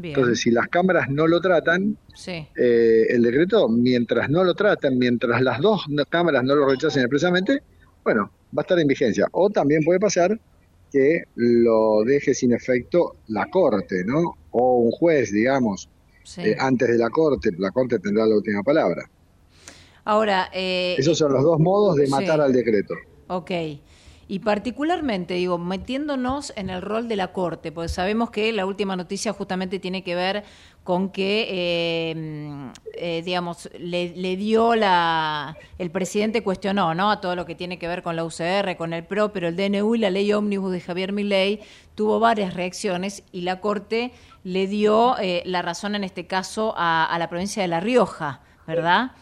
[0.03, 5.41] Entonces, si las cámaras no lo tratan, eh, el decreto, mientras no lo tratan, mientras
[5.41, 7.63] las dos cámaras no lo rechacen expresamente,
[8.03, 9.27] bueno, va a estar en vigencia.
[9.33, 10.39] O también puede pasar
[10.93, 14.37] que lo deje sin efecto la Corte, ¿no?
[14.51, 15.89] O un juez, digamos,
[16.37, 17.51] eh, antes de la Corte.
[17.57, 19.09] La Corte tendrá la última palabra.
[20.05, 20.51] Ahora...
[20.53, 22.95] Esos son los dos modos de matar al decreto.
[23.29, 23.51] Ok.
[24.27, 28.97] Y particularmente, digo, metiéndonos en el rol de la Corte, porque sabemos que la última
[28.97, 30.45] noticia justamente tiene que ver
[30.83, 35.57] con que, eh, eh, digamos, le, dio la...
[35.79, 37.11] El presidente cuestionó, ¿no?
[37.11, 39.57] A todo lo que tiene que ver con la UCR, con el PRO, pero el
[39.57, 41.61] DNU y la ley ómnibus de Javier Milei
[41.95, 47.05] tuvo varias reacciones y la Corte le dio eh, la razón en este caso a,
[47.05, 49.13] a, la provincia de La Rioja, ¿verdad?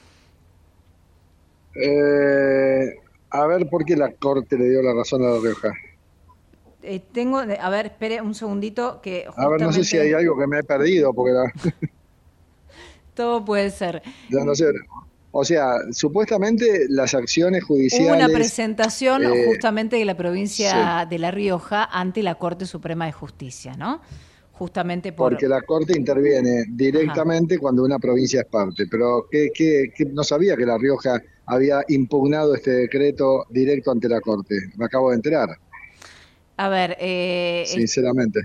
[1.75, 5.73] Eh a ver por qué la Corte le dio la razón a La Rioja.
[6.83, 9.27] Eh, tengo, a ver, espere un segundito que...
[9.37, 11.33] A ver, no sé si hay algo que me he perdido, porque
[13.14, 14.03] Todo puede ser.
[14.31, 14.66] Ya no sé.
[15.31, 18.09] O sea, supuestamente las acciones judiciales...
[18.09, 23.07] Hubo una presentación eh, justamente de la provincia de La Rioja ante la Corte Suprema
[23.07, 24.03] de Justicia, ¿no?
[24.53, 25.33] Justamente por...
[25.33, 30.57] Porque la Corte interviene directamente cuando una provincia es parte, pero ¿qué, qué, no sabía
[30.57, 34.55] que La Rioja había impugnado este decreto directo ante la Corte.
[34.76, 35.48] Me acabo de enterar.
[36.57, 38.40] A ver, eh, sinceramente.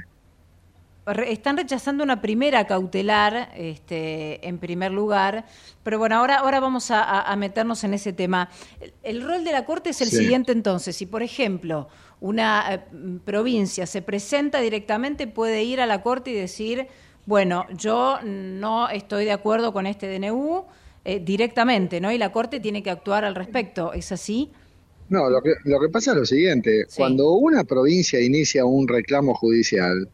[1.25, 5.45] Están rechazando una primera cautelar, este, en primer lugar,
[5.81, 8.49] pero bueno, ahora, ahora vamos a, meternos en ese tema.
[9.03, 10.97] El, rol de la Corte es el siguiente entonces.
[10.97, 11.87] Si, por ejemplo,
[12.19, 12.79] una eh,
[13.23, 16.87] provincia se presenta directamente, puede ir a la Corte y decir,
[17.25, 20.65] bueno, yo no estoy de acuerdo con este DNU,
[21.09, 22.11] eh, directamente, ¿no?
[22.11, 24.51] Y la Corte tiene que actuar al respecto, ¿es así?
[25.07, 29.33] No, lo que, lo que pasa es lo siguiente, cuando una provincia inicia un reclamo
[29.33, 30.09] judicial,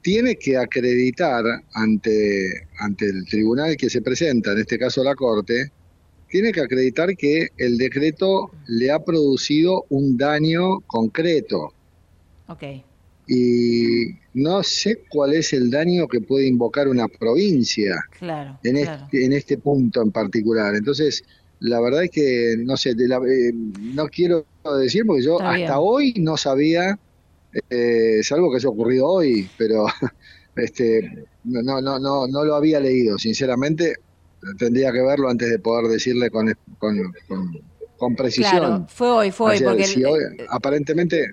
[0.00, 1.42] tiene que acreditar
[1.74, 5.72] ante, ante el tribunal que se presenta, en este caso la Corte,
[6.28, 11.72] tiene que acreditar que el decreto le ha producido un daño concreto.
[12.46, 12.62] Ok
[13.32, 19.32] y no sé cuál es el daño que puede invocar una provincia en, Este, en
[19.32, 20.74] este punto en particular.
[20.74, 21.22] Entonces,
[21.60, 24.44] la verdad es que no sé, eh, no quiero
[24.80, 26.98] decir porque yo hasta hoy no sabía,
[27.70, 29.86] eh, es algo que ha ocurrido hoy, pero
[30.56, 33.94] este no, no, no, no lo había leído, sinceramente
[34.58, 36.52] tendría que verlo antes de poder decirle con,
[37.96, 38.58] con, precisión.
[38.58, 39.62] Claro, fue hoy, fue hoy.
[39.62, 41.32] Porque eh, aparentemente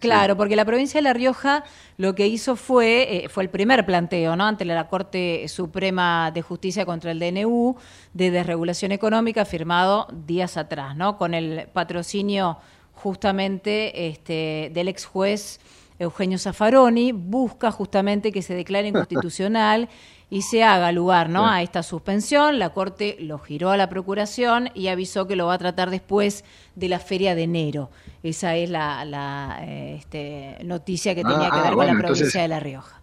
[0.00, 1.64] Claro, porque la provincia de La Rioja
[1.96, 4.46] lo que hizo fue, eh, fue el primer planteo, ¿no?
[4.46, 7.76] Ante la Corte Suprema de Justicia contra el DNU
[8.14, 11.18] de desregulación económica firmado días atrás, ¿no?
[11.18, 12.58] Con el patrocinio
[12.94, 15.60] justamente este, del ex juez
[15.98, 19.88] Eugenio Zaffaroni, busca justamente que se declare inconstitucional
[20.30, 21.48] y se haga lugar ¿no?
[21.48, 22.60] a esta suspensión.
[22.60, 26.44] La Corte lo giró a la Procuración y avisó que lo va a tratar después
[26.76, 27.90] de la feria de enero.
[28.22, 32.48] Esa es la, eh, este, noticia que tenía que ah, ver con la provincia de
[32.48, 33.00] La Rioja.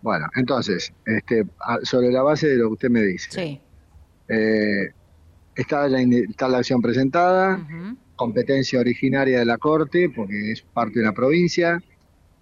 [0.00, 1.46] Bueno, entonces, este,
[1.82, 3.30] sobre la base de lo que usted me dice.
[3.30, 3.60] Sí.
[4.28, 4.90] Eh,
[5.54, 7.60] está, la, está la acción presentada,
[8.16, 11.82] competencia originaria de la Corte, porque es parte de la provincia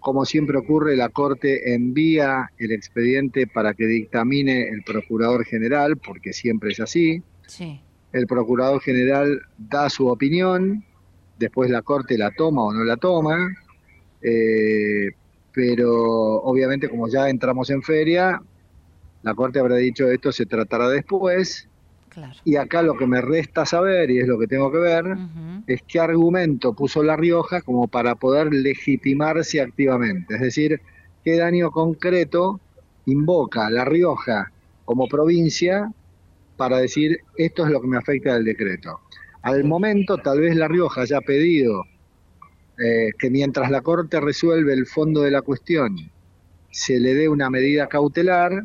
[0.08, 6.32] como siempre ocurre, la Corte envía el expediente para que dictamine el Procurador General, porque
[6.32, 7.22] siempre es así.
[8.14, 10.82] El Procurador General da su opinión,
[11.38, 13.54] después la Corte la toma o no la toma,
[14.22, 15.10] eh,
[15.52, 18.40] pero obviamente como ya entramos en feria,
[19.22, 21.67] la Corte habrá dicho esto se tratará después,
[22.44, 25.04] y acá lo que me resta saber, y es lo que tengo que ver,
[25.66, 30.34] es qué argumento puso La Rioja como para poder legitimarse activamente.
[30.34, 30.80] Es decir,
[31.24, 32.60] qué daño concreto
[33.06, 34.50] invoca La Rioja
[34.84, 35.92] como provincia
[36.56, 39.00] para decir esto es lo que me afecta del decreto.
[39.42, 41.84] Al momento, tal vez La Rioja haya pedido
[42.78, 45.96] eh, que mientras la Corte resuelve el fondo de la cuestión,
[46.70, 48.64] se le dé una medida cautelar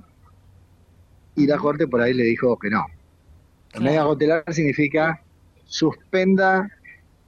[1.35, 2.85] y la Corte por ahí le dijo que no,
[3.73, 5.21] la medida cautelar significa
[5.65, 6.69] suspenda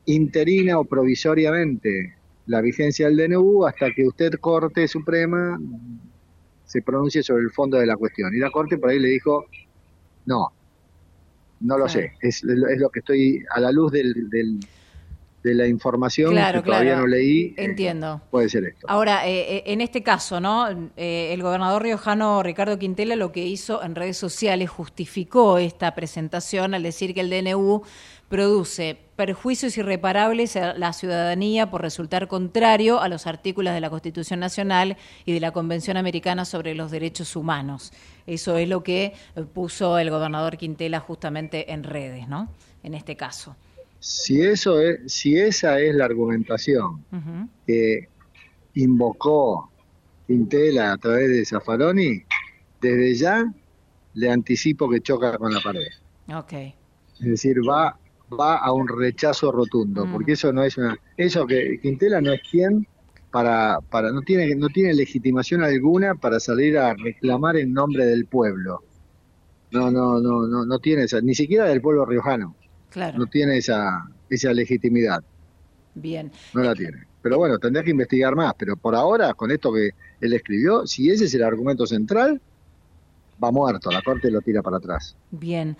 [0.05, 2.15] interina o provisoriamente
[2.47, 5.59] la vigencia del DNU hasta que usted, Corte Suprema,
[6.65, 8.33] se pronuncie sobre el fondo de la cuestión.
[8.35, 9.45] Y la Corte por ahí le dijo,
[10.25, 10.51] no,
[11.61, 14.59] no lo sé, es, es, lo que estoy a la luz del, del,
[15.45, 17.07] de la información Claro, que todavía claro.
[17.07, 18.19] no leí, eh, Entiendo.
[18.31, 18.87] puede ser esto.
[18.89, 20.67] Ahora, eh, eh, en este caso, ¿no?
[20.97, 26.73] Eh, el gobernador riojano Ricardo Quintela lo que hizo en redes sociales justificó esta presentación
[26.73, 27.83] al decir que el DNU
[28.27, 34.39] produce perjuicios irreparables a la ciudadanía por resultar contrario a los artículos de la Constitución
[34.39, 37.93] Nacional y de la Convención Americana sobre los Derechos Humanos.
[38.25, 39.13] Eso es lo que
[39.53, 42.49] puso el gobernador Quintela justamente en redes, ¿no?
[42.81, 43.55] En este caso.
[44.07, 47.03] Si eso es, si esa es la argumentación
[47.65, 48.07] que
[48.75, 49.71] invocó
[50.27, 52.21] Quintela a través de Zaffaroni,
[52.79, 53.51] desde ya
[54.13, 55.87] le anticipo que choca con la pared.
[56.31, 56.53] Ok.
[57.19, 57.97] Es decir, va,
[58.39, 60.11] va a un rechazo rotundo, Mm.
[60.11, 62.87] porque eso no es una, eso que Quintela no es quien
[63.31, 68.27] para, para, no tiene, no tiene legitimación alguna para salir a reclamar en nombre del
[68.27, 68.83] pueblo.
[69.71, 72.55] No, no, no, no, no tiene esa, ni siquiera del pueblo riojano,
[72.95, 73.17] Claro.
[73.19, 75.21] no tiene esa, esa legitimidad,
[75.93, 76.31] Bien.
[76.53, 76.97] no la tiene.
[77.21, 79.89] Pero bueno, tendrá que investigar más, pero por ahora, con esto que
[80.21, 82.41] él escribió, si ese es el argumento central,
[83.43, 85.17] va muerto, la corte lo tira para atrás.
[85.29, 85.75] Bien.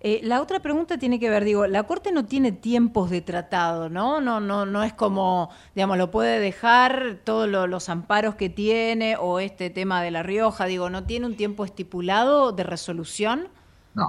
[0.00, 3.88] Eh, la otra pregunta tiene que ver, digo, la Corte no tiene tiempos de tratado,
[3.88, 4.20] ¿no?
[4.20, 9.16] No, no, no es como, digamos, lo puede dejar todos lo- los amparos que tiene
[9.18, 13.48] o este tema de La Rioja, digo, ¿no tiene un tiempo estipulado de resolución?
[13.94, 14.06] No,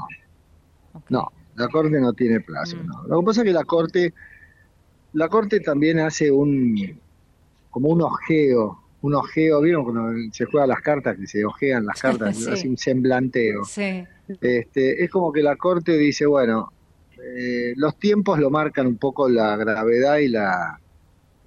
[1.09, 1.27] no,
[1.59, 2.77] la Corte no tiene plazo.
[2.77, 2.87] Mm.
[2.87, 3.03] no.
[3.07, 4.13] Lo que pasa es que la Corte,
[5.13, 6.99] la Corte también hace un,
[7.69, 12.01] como un ojeo, un ojeo, ¿vieron cuando se juegan las cartas, que se ojean las
[12.01, 12.49] cartas, Sí.
[12.49, 13.65] hace un semblanteo?
[13.65, 14.05] Sí.
[14.41, 16.71] Este, es como que la Corte dice, bueno,
[17.21, 20.79] eh, los tiempos lo marcan un poco la gravedad y la,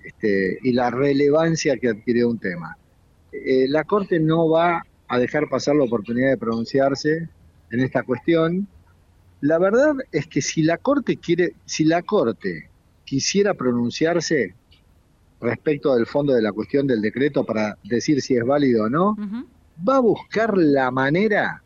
[0.04, 2.76] este, y la relevancia que adquirió un tema.
[3.32, 7.28] Eh, la Corte no va a dejar pasar la oportunidad de pronunciarse
[7.70, 8.68] en esta cuestión.
[9.42, 12.70] La verdad es que si la Corte quiere, si la Corte
[13.04, 14.54] quisiera pronunciarse
[15.40, 19.16] respecto del fondo de la cuestión del decreto para decir si es válido o no,
[19.86, 21.62] va a buscar la manera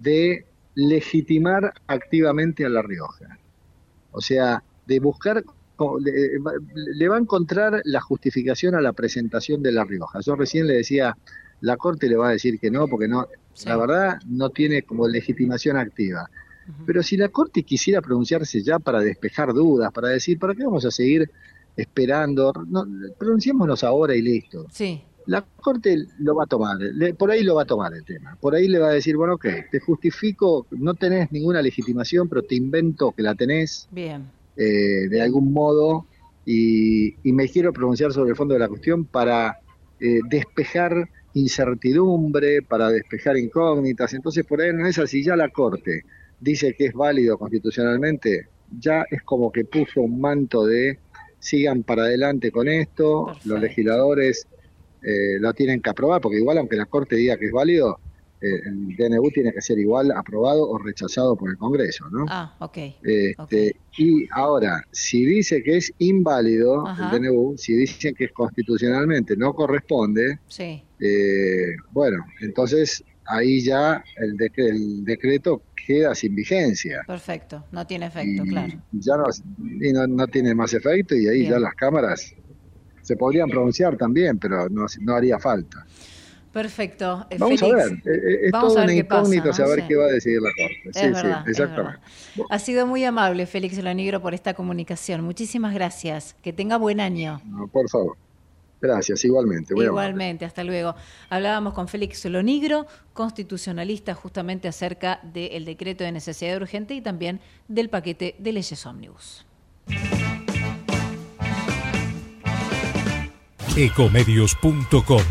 [0.00, 3.38] de legitimar activamente a La Rioja.
[4.10, 5.42] O sea, de buscar,
[6.00, 10.20] le, va- le va a encontrar la justificación a la presentación de La Rioja.
[10.20, 11.16] Yo recién le decía,
[11.62, 13.68] la Corte le va a decir que no, porque no, Sí.
[13.68, 16.28] la verdad no tiene como legitimación activa.
[16.86, 20.84] Pero si la Corte quisiera pronunciarse ya para despejar dudas, para decir, ¿para qué vamos
[20.84, 21.30] a seguir
[21.76, 22.52] esperando?
[22.68, 22.84] No,
[23.18, 24.66] pronunciémonos ahora y listo.
[24.70, 25.00] Sí.
[25.26, 28.36] La Corte lo va a tomar, le- por ahí lo va a tomar el tema.
[28.40, 32.42] Por ahí le va a decir, bueno, ok, te justifico, no tenés ninguna legitimación, pero
[32.42, 34.24] te invento que la tenés Bien.
[34.56, 36.06] eh, de algún modo
[36.44, 39.58] y, y me quiero pronunciar sobre el fondo de la cuestión para
[40.00, 44.12] eh, despejar incertidumbre, para despejar incógnitas.
[44.14, 46.02] Entonces, por ahí no es así, ya la Corte
[46.42, 48.48] dice que es válido constitucionalmente,
[48.80, 50.98] ya es como que puso un manto de
[51.38, 53.48] sigan para adelante con esto, Perfecto.
[53.48, 54.46] los legisladores
[55.02, 57.98] eh, lo tienen que aprobar, porque igual aunque la Corte diga que es válido,
[58.40, 62.24] eh, el DNU tiene que ser igual aprobado o rechazado por el Congreso, ¿no?
[62.28, 62.78] Ah, ok.
[63.02, 67.14] Este, Y ahora, si dice que es inválido Ajá.
[67.14, 70.82] el DNU, si dicen que constitucionalmente no corresponde, Sí.
[71.00, 73.04] eh, bueno, entonces
[73.36, 77.02] ahí ya el, el decreto queda sin vigencia.
[77.06, 77.64] Perfecto.
[77.72, 78.72] No tiene efecto, y claro.
[78.92, 79.24] ya no,
[79.80, 81.52] y no, no tiene más efecto y ahí Bien.
[81.52, 82.34] ya las cámaras
[83.02, 85.84] se podrían pronunciar también, pero no, no haría falta.
[86.52, 87.26] Perfecto.
[87.30, 89.52] Eh, Vamos Félix, a ver, eh, eh, es vamos todo una incógnita ¿no?
[89.54, 89.86] saber Sí.
[89.88, 90.90] qué va a decidir la Corte.
[90.90, 92.00] Es sí, verdad, sí, es exactamente.
[92.50, 95.22] Ha sido muy amable, Félix Lonigro, por esta comunicación.
[95.24, 96.36] Muchísimas gracias.
[96.42, 97.40] Que tenga buen año.
[97.46, 98.16] No, por favor.
[98.82, 99.74] Gracias, igualmente.
[99.74, 100.08] muy amable.
[100.08, 100.96] Igualmente, hasta luego.
[101.30, 107.88] Hablábamos con Félix Lonigro, constitucionalista, justamente acerca del decreto de necesidad urgente y también del
[107.88, 109.46] paquete de leyes ómnibus.
[113.76, 115.22] Ecomedios.com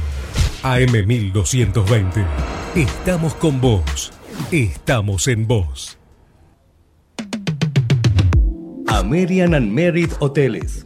[0.63, 2.25] AM1220.
[2.75, 4.13] Estamos con vos.
[4.51, 5.97] Estamos en vos.
[8.87, 10.85] American and Merit Hoteles.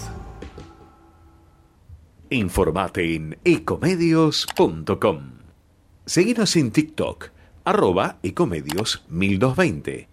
[2.33, 5.31] Informate en ecomedios.com.
[6.05, 7.27] Seguinos en TikTok,
[7.65, 10.07] arroba ecomedios 1220.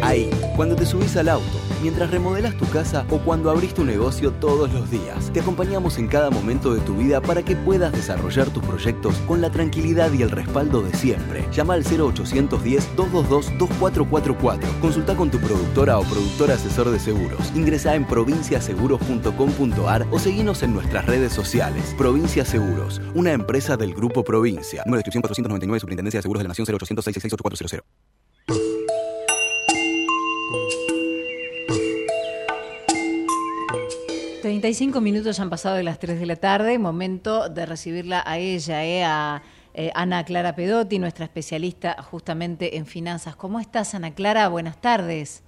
[0.00, 4.32] Ahí, cuando te subís al auto mientras remodelas tu casa o cuando abrís tu negocio
[4.32, 5.30] todos los días.
[5.32, 9.40] Te acompañamos en cada momento de tu vida para que puedas desarrollar tus proyectos con
[9.40, 11.46] la tranquilidad y el respaldo de siempre.
[11.52, 14.80] Llama al 0810-222-2444.
[14.80, 17.52] Consulta con tu productora o productor asesor de seguros.
[17.54, 21.94] Ingresa en provinciaseguros.com.ar o seguinos en nuestras redes sociales.
[21.96, 24.82] Provincia Seguros, una empresa del Grupo Provincia.
[24.86, 28.25] Número de inscripción 499, Superintendencia de Seguros de la Nación 0800 666 8400.
[34.46, 38.84] 35 minutos han pasado de las 3 de la tarde, momento de recibirla a ella,
[38.84, 39.42] eh, a
[39.74, 43.34] eh, Ana Clara Pedotti, nuestra especialista justamente en finanzas.
[43.34, 44.46] ¿Cómo estás, Ana Clara?
[44.46, 45.42] Buenas tardes.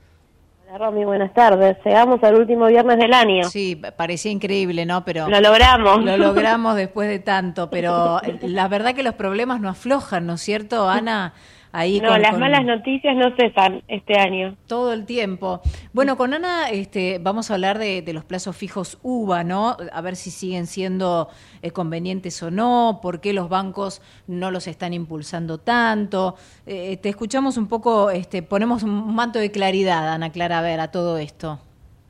[0.67, 1.77] Hola, Romy, buenas tardes.
[1.85, 3.45] Llegamos al último viernes del año.
[3.45, 5.05] Sí, parecía increíble, ¿no?
[5.05, 6.05] Pero lo logramos.
[6.05, 10.41] Lo logramos después de tanto, pero la verdad que los problemas no aflojan, ¿no es
[10.41, 11.35] cierto, Ana?
[11.73, 14.57] no, las malas noticias no cesan este año.
[14.67, 15.61] Todo el tiempo.
[15.93, 19.77] Bueno, con Ana este, vamos a hablar de, los plazos fijos UVA, ¿no?
[19.93, 21.29] A ver si siguen siendo
[21.63, 26.37] eh, convenientes o no, por qué los bancos no los están impulsando tanto.
[26.67, 30.81] Eh, te escuchamos un poco, este, ponemos un manto de claridad, Ana Clara, a ver,
[30.81, 31.61] a todo esto.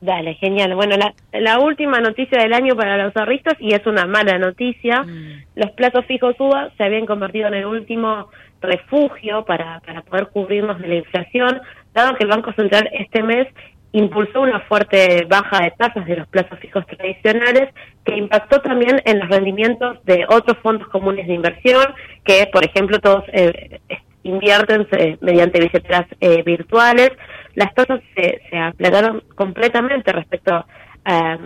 [0.01, 0.75] Dale, genial.
[0.75, 5.03] Bueno, la, la última noticia del año para los ahorristas, y es una mala noticia,
[5.03, 5.43] mm.
[5.55, 8.29] los plazos fijos UVA se habían convertido en el último
[8.61, 11.61] refugio para, para poder cubrirnos de la inflación,
[11.93, 13.47] dado que el Banco Central este mes
[13.91, 17.73] impulsó una fuerte baja de tasas de los plazos fijos tradicionales
[18.05, 21.85] que impactó también en los rendimientos de otros fondos comunes de inversión
[22.23, 23.79] que, por ejemplo, todos eh,
[24.23, 27.11] invierten eh, mediante billeteras eh, virtuales.
[27.55, 30.65] Las tasas se, se aplanaron completamente respecto
[31.05, 31.37] a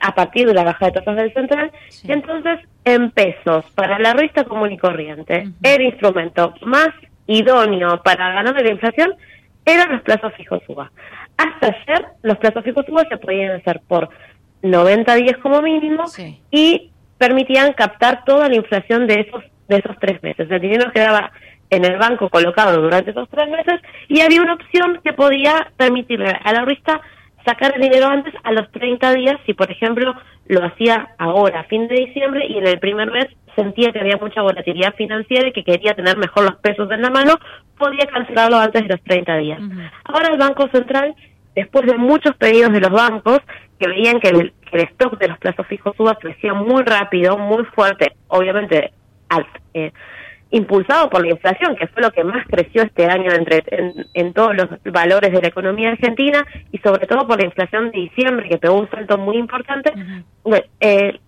[0.00, 1.72] a partir de la baja de tasas del central,
[2.02, 6.88] y entonces en pesos para la revista común y corriente, el instrumento más
[7.26, 9.14] idóneo para ganar de la inflación
[9.64, 10.90] eran los plazos fijos UVA.
[11.36, 14.08] Hasta ayer los plazos fijos UVA se podían hacer por
[14.62, 16.04] 90 días como mínimo
[16.50, 20.50] y permitían captar toda la inflación de esos de esos tres meses.
[20.50, 21.30] El dinero quedaba
[21.70, 26.36] en el banco colocado durante esos tres meses y había una opción que podía permitirle
[26.42, 27.00] a la revista
[27.44, 30.14] sacar el dinero antes a los 30 días si, por ejemplo,
[30.46, 34.42] lo hacía ahora, fin de diciembre, y en el primer mes sentía que había mucha
[34.42, 37.34] volatilidad financiera y que quería tener mejor los pesos en la mano,
[37.78, 39.60] podía cancelarlo antes de los 30 días.
[40.04, 41.14] Ahora el Banco Central,
[41.54, 43.40] después de muchos pedidos de los bancos,
[43.78, 48.12] que veían que el, stock de los plazos fijos UVA crecía muy rápido, muy fuerte,
[48.28, 48.92] obviamente
[49.28, 49.92] al, eh,
[50.50, 53.62] impulsado por la inflación, que fue lo que más creció este año entre,
[54.14, 58.00] en, todos los valores de la economía argentina y sobre todo por la inflación de
[58.00, 59.92] diciembre, que pegó un salto muy importante,
[60.80, 61.20] eh,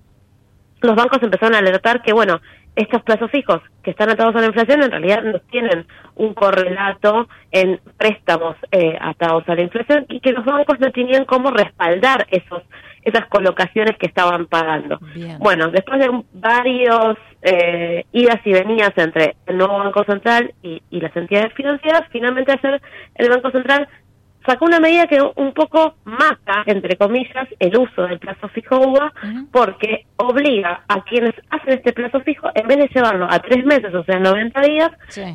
[0.81, 2.41] los bancos empezaron a alertar que, bueno,
[2.75, 7.29] estos plazos fijos que están atados a la inflación en realidad no tienen un correlato
[7.51, 12.27] en préstamos eh, atados a la inflación y que los bancos no tenían cómo respaldar
[12.31, 12.63] esos
[13.03, 14.99] esas colocaciones que estaban pagando.
[15.39, 21.15] Bueno, después de varios eh, idas y venidas entre el nuevo Banco Central y, las
[21.17, 22.81] entidades financieras, finalmente ayer
[23.17, 23.89] el Banco Central
[24.47, 29.13] sacó una medida que un poco mata, entre comillas, el uso del plazo fijo UVA,
[29.53, 33.95] porque obliga a quienes hacen este plazo fijo, en vez de llevarlo a tres meses,
[33.95, 34.91] o sea, 90 días,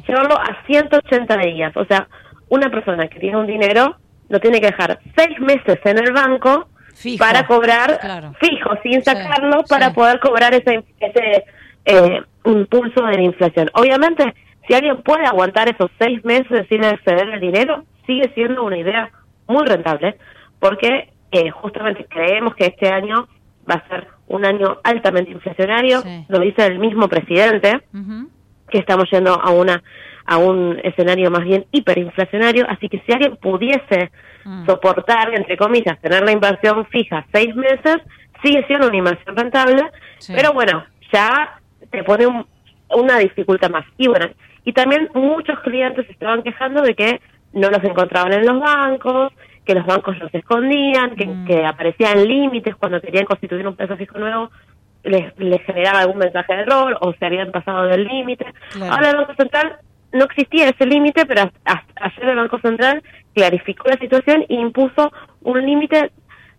[0.08, 1.76] llevarlo a 180 días.
[1.76, 2.08] O sea,
[2.50, 3.98] una persona que tiene un dinero
[4.30, 6.68] lo tiene que dejar seis meses en el banco
[7.18, 8.00] para cobrar
[8.40, 11.46] fijo, sin sacarlo, para poder cobrar ese, ese
[11.86, 13.70] eh, impulso de la inflación.
[13.74, 14.34] Obviamente,
[14.68, 19.12] si alguien puede aguantar esos seis meses sin exceder el dinero, sigue siendo una idea
[19.48, 20.18] muy rentable,
[20.60, 23.28] porque eh, justamente creemos que este año
[23.70, 27.82] va a ser un año altamente inflacionario, lo dice el mismo presidente,
[28.70, 29.84] que estamos yendo a una
[30.30, 34.12] a un escenario más bien hiperinflacionario, así que si alguien pudiese
[34.48, 34.66] mm.
[34.66, 37.98] soportar, entre comillas, tener la inversión fija seis meses,
[38.44, 39.84] sigue siendo una inversión rentable,
[40.28, 41.60] pero bueno, ya
[41.92, 42.28] te pone
[42.90, 43.86] una dificultad más.
[43.98, 44.28] Y bueno,
[44.64, 47.22] y también muchos clientes estaban quejando de que
[47.54, 49.34] no los encontraban en los bancos,
[49.66, 51.46] que los bancos los escondían, que, mm.
[51.46, 54.50] que aparecían límites cuando querían constituir un peso fijo nuevo,
[55.04, 58.46] les, les generaba algún mensaje de error o se habían pasado del límite.
[58.90, 59.78] Ahora el Banco Central
[60.14, 61.52] no existía ese límite, pero
[61.96, 63.04] ayer el Banco Central
[63.38, 65.12] clarificó la situación e impuso
[65.44, 66.12] un límite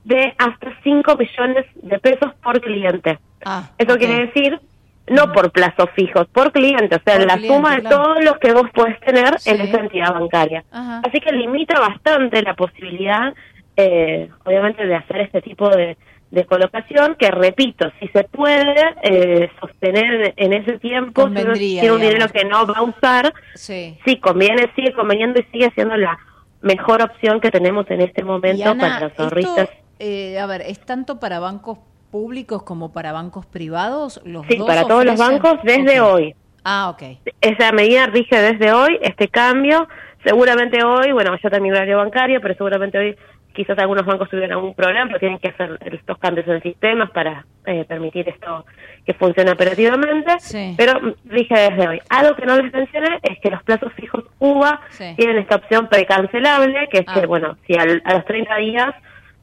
[0.04, 3.18] de hasta 5 millones de pesos por cliente.
[3.44, 4.60] Ah, Eso quiere decir,
[5.08, 8.70] no por plazos fijos, por cliente, o sea, la suma de todos los que vos
[8.72, 10.64] podés tener en esa entidad bancaria.
[10.70, 13.34] Así que limita bastante la posibilidad,
[13.76, 15.96] eh, obviamente, de hacer este tipo de,
[16.30, 22.00] de colocación que repito si se puede eh, sostener en ese tiempo si tiene un
[22.00, 23.96] dinero que no va a usar sí.
[24.20, 26.18] conviene sigue conveniendo y sigue siendo la
[26.60, 29.68] mejor opción que tenemos en este momento para los ahorristas.
[29.98, 31.78] Eh, a ver, ¿es tanto para bancos
[32.10, 34.20] públicos como para bancos privados?
[34.24, 36.34] Los sí, para todos los bancos desde hoy.
[36.64, 37.18] Ah, ok.
[37.40, 39.88] Esa medida rige desde hoy, este cambio.
[40.24, 43.16] Seguramente hoy, bueno, ya terminó el horario bancario, pero seguramente hoy
[43.54, 47.44] quizás algunos bancos tuvieran algún problema, pero tienen que hacer estos cambios en sistemas para
[47.66, 48.64] eh, permitir esto
[49.04, 50.32] que funcione operativamente,
[50.76, 52.00] pero dije desde hoy.
[52.08, 54.80] Algo que no les mencioné es que los plazos fijos UVA
[55.16, 57.26] tienen esta opción precancelable, que es que, ah.
[57.26, 58.94] bueno, si a los 30 días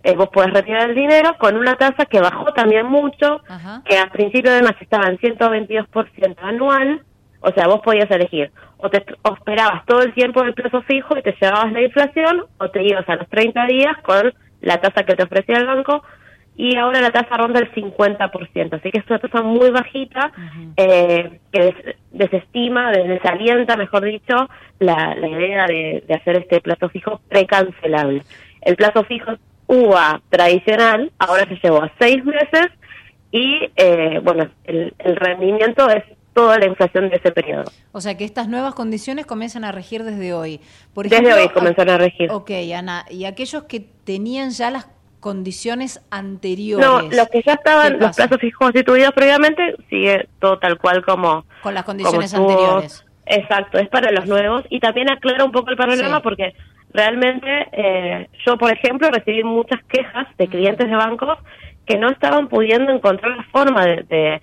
[0.04, 3.42] eh, vos podés retirar el dinero con una tasa que bajó también mucho,
[3.86, 7.02] que al principio de mes estaba en 122% anual,
[7.42, 8.52] o sea, vos podías elegir,
[8.86, 12.70] o te esperabas todo el tiempo del plazo fijo y te llevabas la inflación, o
[12.70, 14.32] te ibas a los 30 días con
[14.62, 16.04] la tasa que te ofrecía el banco,
[16.56, 20.32] y ahora la tasa ronda el 50%, así que es una tasa muy bajita
[20.78, 24.36] eh, que desestima, desalienta, mejor dicho,
[24.80, 28.22] la, idea de, hacer este plazo fijo precancelable.
[28.62, 29.34] El plazo fijo
[29.68, 32.68] UVA tradicional ahora se llevó a seis meses
[33.32, 36.04] y, eh, bueno, el rendimiento es
[36.36, 37.64] toda la inflación de ese periodo.
[37.94, 40.60] O sea que estas nuevas condiciones comienzan a regir desde hoy.
[40.94, 42.30] Por desde hoy comienzan a regir.
[42.30, 44.90] Ok, Ana, ¿y aquellos que tenían ya las
[45.22, 46.86] condiciones anteriores?
[46.86, 51.46] No, los que ya estaban, los plazos fijos constituidos previamente, sigue todo tal cual como...
[51.64, 53.06] Con las condiciones anteriores.
[53.26, 56.54] Exacto, es para los nuevos y también aclara un poco el panorama porque
[56.94, 61.40] realmente eh, yo, por ejemplo, recibí muchas quejas de clientes de bancos
[61.88, 64.42] que no estaban pudiendo encontrar la forma de de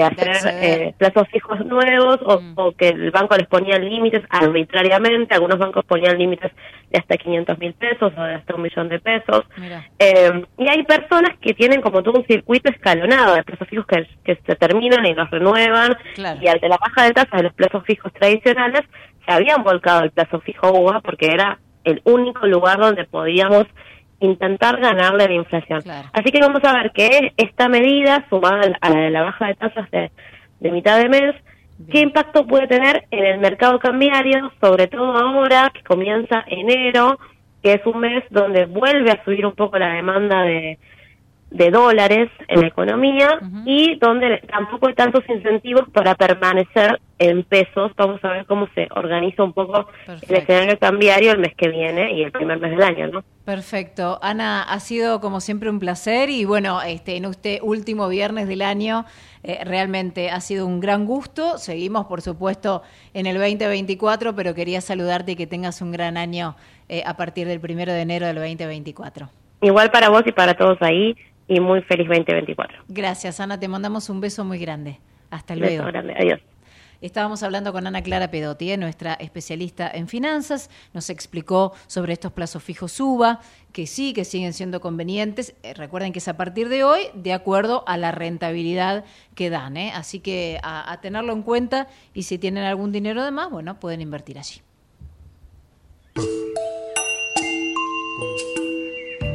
[0.00, 2.52] hacer eh, plazos fijos nuevos mm.
[2.56, 6.52] o, que el banco les ponía límites arbitrariamente, algunos bancos ponían límites
[6.90, 9.44] de hasta 500 mil pesos o de hasta un millón de pesos.
[9.98, 14.06] Eh, y hay personas que tienen como todo un circuito escalonado de plazos fijos que,
[14.24, 15.96] que se terminan y los renuevan.
[16.40, 18.82] Y ante la baja de tasas de los plazos fijos tradicionales
[19.26, 23.66] se habían volcado el plazo fijo UVA porque era el único lugar donde podíamos
[24.22, 25.82] intentar ganarle la inflación.
[26.12, 29.54] Así que vamos a ver que esta medida, sumada a la de la baja de
[29.54, 31.34] tasas de, mitad de mes,
[31.90, 37.18] ¿qué impacto puede tener en el mercado cambiario, sobre todo ahora que comienza enero,
[37.62, 40.78] que es un mes donde vuelve a subir un poco la demanda de,
[41.52, 47.92] de dólares en la economía y donde tampoco hay tantos incentivos para permanecer en pesos.
[47.96, 52.12] Vamos a ver cómo se organiza un poco el escenario cambiario el mes que viene
[52.14, 53.24] y el primer mes del año, ¿no?
[53.44, 54.18] Perfecto.
[54.22, 58.62] Ana, ha sido como siempre un placer y bueno, este en este último viernes del
[58.62, 59.04] año
[59.42, 61.58] eh, realmente ha sido un gran gusto.
[61.58, 62.82] Seguimos, por supuesto,
[63.12, 66.56] en el 2024, pero quería saludarte y que tengas un gran año
[66.88, 69.28] eh, a partir del primero de enero del 2024.
[69.60, 71.14] Igual para vos y para todos ahí
[71.48, 72.84] y muy feliz 2024.
[72.88, 73.58] Gracias, Ana.
[73.58, 74.98] Te mandamos un beso muy grande.
[75.30, 75.84] Hasta luego.
[75.84, 76.14] Beso grande.
[76.16, 76.40] Adiós.
[77.00, 78.76] Estábamos hablando con Ana Clara Pedotti, ¿eh?
[78.76, 80.70] nuestra especialista en finanzas.
[80.94, 83.40] Nos explicó sobre estos plazos fijos UBA,
[83.72, 85.56] que sí, que siguen siendo convenientes.
[85.64, 89.76] Eh, recuerden que es a partir de hoy, de acuerdo a la rentabilidad que dan.
[89.76, 89.90] ¿eh?
[89.92, 94.00] Así que a tenerlo en cuenta y si tienen algún dinero de más, bueno, pueden
[94.00, 94.62] invertir allí.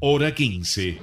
[0.00, 0.98] Hora 15.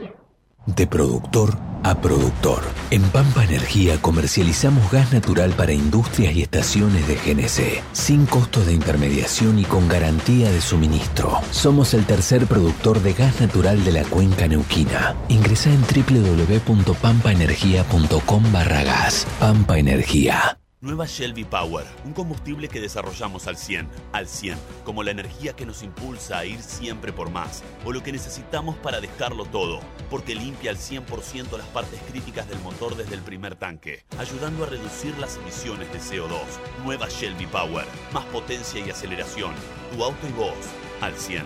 [0.67, 2.61] De productor a productor.
[2.91, 8.73] En Pampa Energía comercializamos gas natural para industrias y estaciones de GNC, sin costos de
[8.73, 11.39] intermediación y con garantía de suministro.
[11.49, 15.15] Somos el tercer productor de gas natural de la cuenca neuquina.
[15.29, 19.25] Ingresa en www.pampaenergia.com barra gas.
[19.39, 20.60] Pampa Energía.
[20.83, 25.63] Nueva Shelby Power, un combustible que desarrollamos al 100, al 100, como la energía que
[25.63, 29.79] nos impulsa a ir siempre por más, o lo que necesitamos para dejarlo todo,
[30.09, 34.69] porque limpia al 100% las partes críticas del motor desde el primer tanque, ayudando a
[34.69, 36.41] reducir las emisiones de CO2.
[36.83, 39.53] Nueva Shelby Power, más potencia y aceleración,
[39.95, 40.55] tu auto y vos,
[40.99, 41.43] al 100.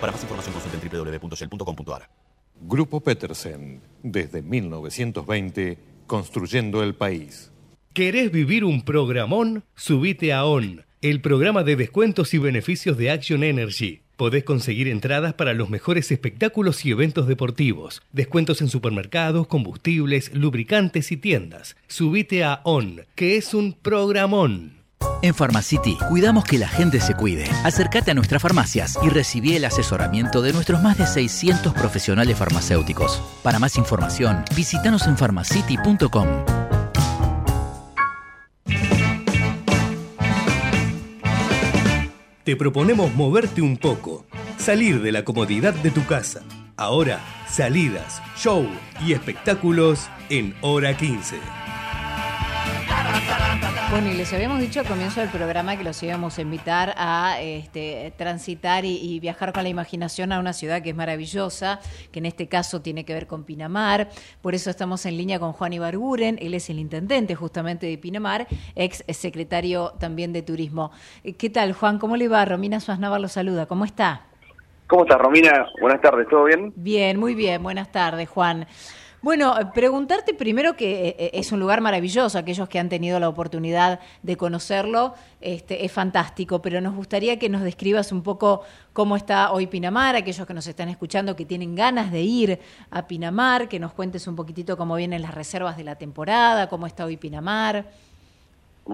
[0.00, 2.10] Para más información consulte en www.shell.com.ar.
[2.62, 5.78] Grupo Petersen, desde 1920,
[6.08, 7.51] construyendo el país.
[7.92, 9.64] ¿Querés vivir un programón?
[9.76, 14.00] Subite a ON, el programa de descuentos y beneficios de Action Energy.
[14.16, 21.12] Podés conseguir entradas para los mejores espectáculos y eventos deportivos, descuentos en supermercados, combustibles, lubricantes
[21.12, 21.76] y tiendas.
[21.86, 24.72] Subite a ON, que es un programón.
[25.20, 27.44] En Pharmacity cuidamos que la gente se cuide.
[27.62, 33.22] Acércate a nuestras farmacias y recibí el asesoramiento de nuestros más de 600 profesionales farmacéuticos.
[33.42, 36.71] Para más información, visítanos en pharmacity.com.
[42.44, 44.26] Te proponemos moverte un poco,
[44.58, 46.42] salir de la comodidad de tu casa.
[46.76, 48.66] Ahora, salidas, show
[49.06, 51.61] y espectáculos en hora 15.
[53.92, 57.36] Bueno, y les habíamos dicho al comienzo del programa que los íbamos a invitar a
[57.42, 61.78] este, transitar y, y, viajar con la imaginación a una ciudad que es maravillosa,
[62.10, 64.08] que en este caso tiene que ver con Pinamar.
[64.40, 68.46] Por eso estamos en línea con Juan Ibarguren, él es el intendente justamente de Pinamar,
[68.76, 70.90] ex secretario también de Turismo.
[71.36, 71.98] ¿Qué tal, Juan?
[71.98, 72.46] ¿Cómo le va?
[72.46, 73.66] Romina Suaznava lo saluda.
[73.66, 74.22] ¿Cómo está?
[74.86, 75.66] ¿Cómo está, Romina?
[75.82, 76.72] Buenas tardes, ¿todo bien?
[76.76, 77.62] Bien, muy bien.
[77.62, 78.66] Buenas tardes, Juan.
[79.22, 84.00] Bueno, preguntarte primero que eh, es un lugar maravilloso, aquellos que han tenido la oportunidad
[84.24, 88.62] de conocerlo, este, es fantástico, pero nos gustaría que nos describas un poco
[88.92, 92.58] cómo está hoy Pinamar, aquellos que nos están escuchando que tienen ganas de ir
[92.90, 96.88] a Pinamar, que nos cuentes un poquitito cómo vienen las reservas de la temporada, cómo
[96.88, 97.86] está hoy Pinamar.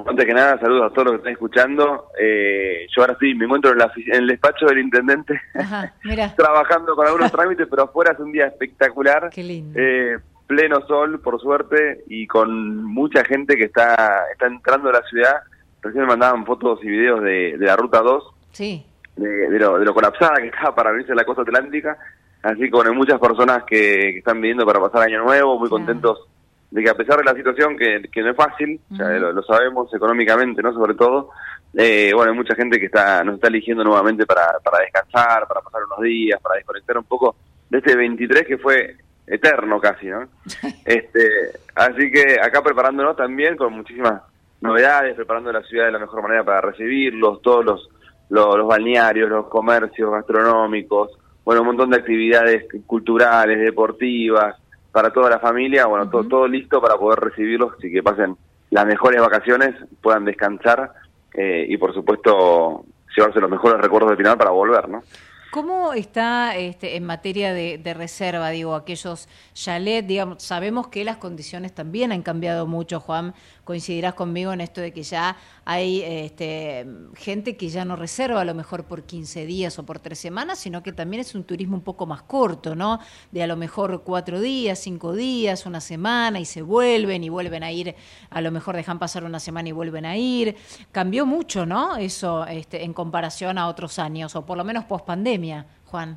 [0.07, 2.07] Antes que nada, saludos a todos los que están escuchando.
[2.20, 6.34] Eh, yo ahora estoy, me encuentro en, la, en el despacho del intendente, Ajá, mira.
[6.36, 9.30] trabajando con algunos trámites, pero afuera es un día espectacular.
[9.30, 9.78] Qué lindo.
[9.80, 15.03] Eh, pleno sol, por suerte, y con mucha gente que está, está entrando a la
[15.03, 15.36] ciudad.
[15.80, 18.84] Recién me mandaban fotos y videos de, de la Ruta 2, Sí.
[19.16, 21.97] de, de lo, de lo colapsada que estaba para venirse a la costa atlántica.
[22.43, 23.76] Así que bueno, hay muchas personas que,
[24.12, 26.26] que están viniendo para pasar Año Nuevo, muy contentos
[26.70, 29.18] de que a pesar de la situación que, que no es fácil, o sea, Ujú.
[29.20, 31.30] lo, lo sabemos económicamente, no sobre todo,
[31.74, 35.60] eh, bueno, hay mucha gente que está nos está eligiendo nuevamente para, para descansar, para
[35.60, 37.36] pasar unos días, para desconectar un poco
[37.68, 38.96] de este 23 que fue
[39.26, 40.28] eterno casi, ¿no?
[40.84, 41.28] este,
[41.74, 44.22] así que acá preparándonos también con muchísimas
[44.60, 47.88] novedades, preparando la ciudad de la mejor manera para recibirlos, todos los,
[48.30, 54.56] los, los balnearios, los comercios gastronómicos, bueno, un montón de actividades culturales, deportivas,
[54.99, 58.36] para toda la familia, bueno, todo, todo listo para poder recibirlos y que pasen
[58.70, 60.90] las mejores vacaciones, puedan descansar
[61.34, 62.84] eh, y por supuesto
[63.16, 65.05] llevarse los mejores recuerdos de final para volver, ¿no?
[65.53, 71.18] ¿Cómo está este, en materia de, de reserva, digo, aquellos chalet, digamos, sabemos que las
[71.18, 73.34] condiciones también han cambiado mucho, Juan,
[73.68, 78.44] coincidirás conmigo en esto de que ya hay este, gente que ya no reserva a
[78.46, 81.76] lo mejor por 15 días o por tres semanas, sino que también es un turismo
[81.76, 82.98] un poco más corto, ¿no?
[83.30, 87.62] De a lo mejor cuatro días, cinco días, una semana y se vuelven y vuelven
[87.62, 87.94] a ir,
[88.30, 90.56] a lo mejor dejan pasar una semana y vuelven a ir.
[90.90, 91.98] Cambió mucho, ¿no?
[91.98, 96.16] Eso este, en comparación a otros años, o por lo menos post pandemia, Juan.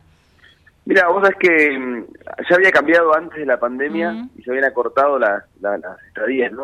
[0.86, 2.06] Mira, vos sabés que mm,
[2.50, 6.50] ya había cambiado antes de la pandemia y se habían acortado las, las, las estadías,
[6.54, 6.64] ¿no?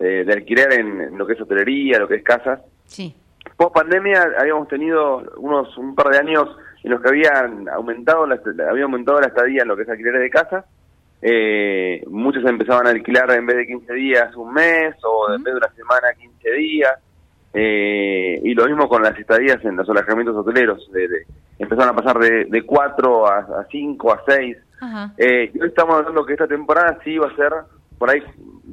[0.00, 2.60] Eh, de alquiler en, lo que es hotelería, lo que es casas.
[2.86, 3.14] Sí.
[3.56, 6.48] Post pandemia habíamos tenido unos un par de años
[6.84, 8.38] en los que habían aumentado la,
[8.70, 10.64] había aumentado la estadía en lo que es alquiler de casa.
[11.20, 15.52] Eh, muchos empezaban a alquilar en vez de 15 días un mes o en vez
[15.54, 16.92] de una semana 15 días.
[17.54, 20.90] Eh, y lo mismo con las estadías en los alojamientos hoteleros.
[20.92, 21.26] De, de-
[21.58, 24.56] empezaron a pasar de, de 4 a, a 5 a 6.
[24.80, 25.12] Ajá.
[25.18, 27.52] Eh, y hoy estamos hablando que esta temporada sí va a ser,
[27.98, 28.20] por ahí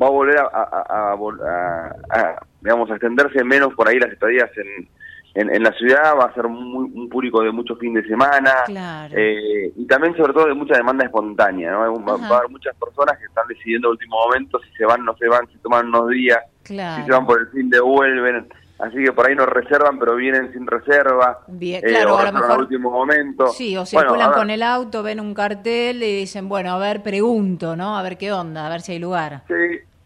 [0.01, 3.87] va a volver a, a- a- a vol- a- a, digamos, a extenderse menos por
[3.87, 4.87] ahí las estadías en,
[5.35, 8.51] en, en la ciudad, va a ser muy- un público de mucho fin de semana,
[8.65, 9.13] Claro.
[9.17, 11.79] eh, y también sobre todo de mucha demanda espontánea, ¿no?
[12.03, 15.03] Va, va a haber muchas personas que están decidiendo a último momento si se van,
[15.03, 17.01] no se van, si toman unos días, Claro.
[17.01, 18.47] si se van por el fin de vuelven,
[18.79, 22.25] así que por ahí no reservan, pero vienen sin reserva, Bien, eh, claro, o a
[22.31, 23.47] lo mejor- último momento.
[23.47, 26.77] Sí, o Bueno, circulan ver, con el auto, ven un cartel y dicen, bueno, a
[26.79, 27.97] ver, pregunto, ¿no?
[27.97, 29.43] A ver qué onda, a ver si hay lugar.
[29.47, 29.53] Sí,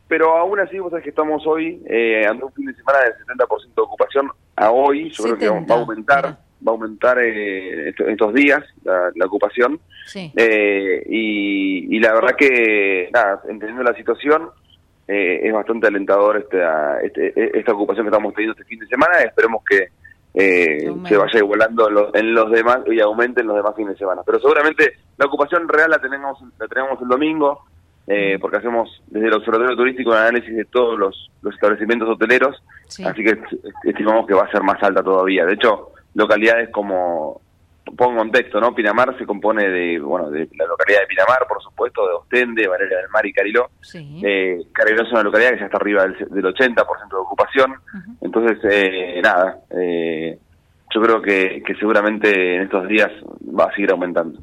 [0.08, 3.14] pero aún así, vos sabés que estamos hoy eh, ante un fin de semana del
[3.26, 5.10] 70% de ocupación a hoy.
[5.12, 6.36] Yo creo que 70, va a aumentar, va
[6.68, 9.80] a aumentar eh, esto- estos días la, la ocupación.
[10.08, 10.32] Sí.
[10.36, 14.50] Eh, y, y la verdad que, nada, entendiendo la situación,
[15.12, 19.20] eh, es bastante alentador esta, este- esta ocupación que estamos teniendo este fin de semana.
[19.22, 19.88] Esperemos que
[20.36, 23.94] eh, se vaya igualando en los, en los demás y aumente en los demás fines
[23.94, 24.22] de semana.
[24.26, 27.66] Pero seguramente la ocupación real la tenemos, la tenemos el domingo,
[28.08, 32.62] eh, porque hacemos desde el Observatorio Turístico un análisis de todos los, los establecimientos hoteleros,
[32.88, 33.04] Sí.
[33.06, 35.46] así que est- estimamos que va a ser más alta todavía.
[35.46, 37.42] De hecho, localidades como,
[38.00, 38.74] pongo en contexto, ¿no?
[38.74, 42.98] Pinamar se compone de, bueno, de la localidad de Pinamar, por supuesto, de Ostende, Valeria
[43.00, 43.72] del Mar y Cariló.
[43.82, 44.22] Sí.
[44.24, 46.76] Eh, Cariló es una localidad que ya está arriba del, del 80%
[47.10, 47.74] de ocupación.
[48.22, 50.40] Entonces, eh, nada, eh,
[50.96, 53.12] yo creo que, que seguramente en estos días
[53.44, 54.40] va a seguir aumentando.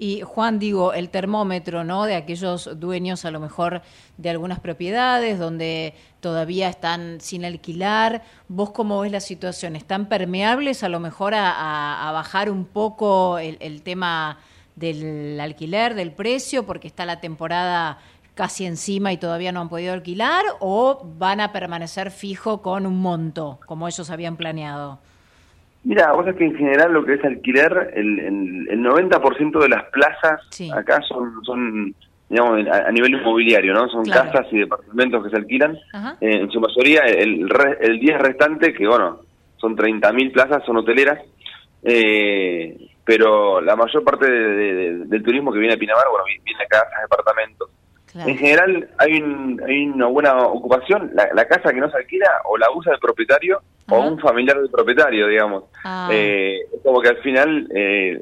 [0.00, 2.04] Y Juan, digo, el termómetro, ¿no?
[2.04, 3.82] De aquellos dueños a lo mejor
[4.16, 8.22] de algunas propiedades donde todavía están sin alquilar.
[8.46, 9.74] ¿Vos cómo ves la situación?
[9.74, 14.38] ¿Están permeables a lo mejor a, bajar un poco el, el tema
[14.76, 17.98] del alquiler, del precio, porque está la temporada
[18.34, 23.00] casi encima y todavía no han podido alquilar o van a permanecer fijo con un
[23.00, 25.00] monto como ellos habían planeado?
[25.84, 29.84] Mira, vos sabés que en general lo que es alquiler, el, el, 90% de las
[29.84, 30.40] plazas
[30.74, 31.94] acá son, son
[32.28, 33.88] digamos, a, nivel inmobiliario, ¿no?
[33.88, 35.76] Son casas y departamentos que se alquilan.
[36.20, 37.48] Eh, en su mayoría, el,
[37.80, 39.20] el 10 restante, que bueno,
[39.56, 41.20] son 30.000 plazas, son hoteleras.
[41.82, 47.00] Eh, pero la mayor parte del turismo que viene a Pinamar, bueno, viene a casas,
[47.00, 47.70] departamentos.
[48.14, 49.12] En general hay,
[49.66, 53.60] hay una buena ocupación, la, casa que no se alquila o la usa el propietario
[53.88, 55.64] o un familiar del propietario, digamos.
[55.84, 56.08] Ah.
[56.12, 58.20] Eh, es como que al final eh,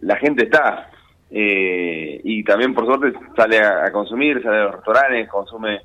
[0.00, 0.90] la, gente está
[1.30, 5.80] eh, y también por suerte sale a, consumir, sale a los restaurantes, consume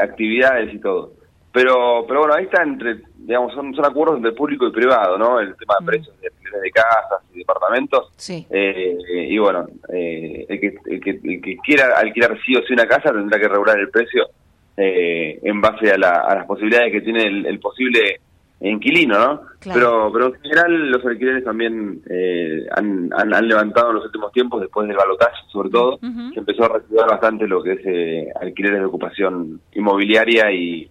[0.00, 1.17] actividades y todo.
[1.58, 5.40] Pero, pero bueno, ahí está entre, digamos, son, son acuerdos entre público y privado, ¿no?
[5.40, 5.86] El tema de mm.
[5.86, 6.30] precios de,
[6.60, 8.12] de casas y departamentos.
[8.14, 8.46] Sí.
[8.48, 8.96] Eh,
[9.28, 12.86] y bueno, eh, el, que, el, que, el, que, quiera alquilar sí o sí una
[12.86, 14.28] casa tendrá que regular el precio
[14.76, 18.20] eh, en base a, la, a, las posibilidades que tiene el, posible
[18.60, 19.40] inquilino, ¿no?
[19.74, 24.60] Pero, pero en general los alquileres también eh, han, han, levantado en los últimos tiempos,
[24.60, 28.78] después del balotaje sobre todo, se empezó a recibir bastante lo que es eh, alquileres
[28.78, 30.88] de ocupación inmobiliaria y,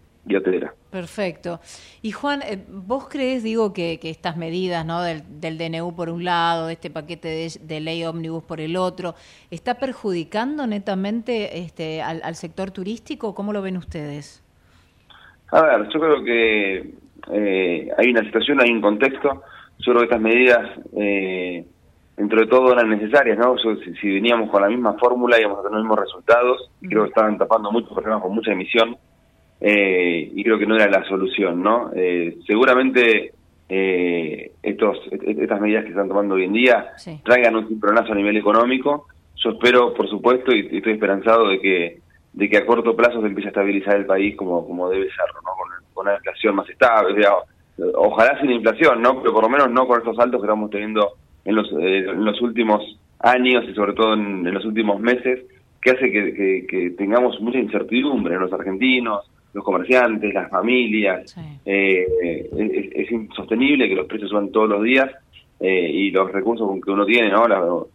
[0.89, 1.59] Perfecto.
[2.01, 5.01] Y Juan, eh, ¿vos crees, digo, que, estas medidas ¿no?
[5.01, 9.15] del, DNU por un lado, este paquete de, ley ómnibus por el otro,
[9.51, 13.35] está perjudicando netamente este, al, sector turístico?
[13.35, 14.43] ¿Cómo lo ven ustedes?
[15.51, 16.93] A ver, yo creo que
[17.31, 19.43] eh, hay una situación, hay un contexto.
[19.79, 21.65] Yo creo que estas medidas, eh,
[22.15, 23.55] dentro de todo, eran necesarias, ¿no?
[23.57, 26.71] si, veníamos con la misma fórmula íbamos a tener los mismos resultados.
[26.81, 28.97] Creo que estaban tapando muchos problemas con mucha emisión
[29.59, 31.91] eh, y creo que no era la solución, ¿no?
[31.95, 33.31] Eh, seguramente
[33.69, 36.93] eh, estos, estas medidas que están tomando hoy en día
[37.23, 39.07] traigan un cimbronazo a nivel económico.
[39.35, 41.99] Yo espero, por supuesto, y, estoy esperanzado de que
[42.33, 45.41] de que a corto plazo se empiece a estabilizar el país como, como debe serlo,
[45.43, 45.51] ¿no?
[45.57, 45.67] Con,
[46.05, 47.25] una inflación más estable,
[47.95, 49.19] ojalá sin inflación, ¿no?
[49.19, 52.39] Pero por lo menos no con estos saltos que estamos teniendo en los, en los
[52.39, 52.83] últimos
[53.19, 55.45] años y sobre todo en, los últimos meses,
[55.81, 59.27] que hace que, que, tengamos mucha incertidumbre en los argentinos,
[59.57, 61.35] los comerciantes, las familias.
[61.65, 62.47] Eh,
[62.95, 65.09] es, insostenible que los precios suban todos los días
[65.59, 67.47] eh, y los recursos que uno tiene, ¿no?
[67.47, 67.87] los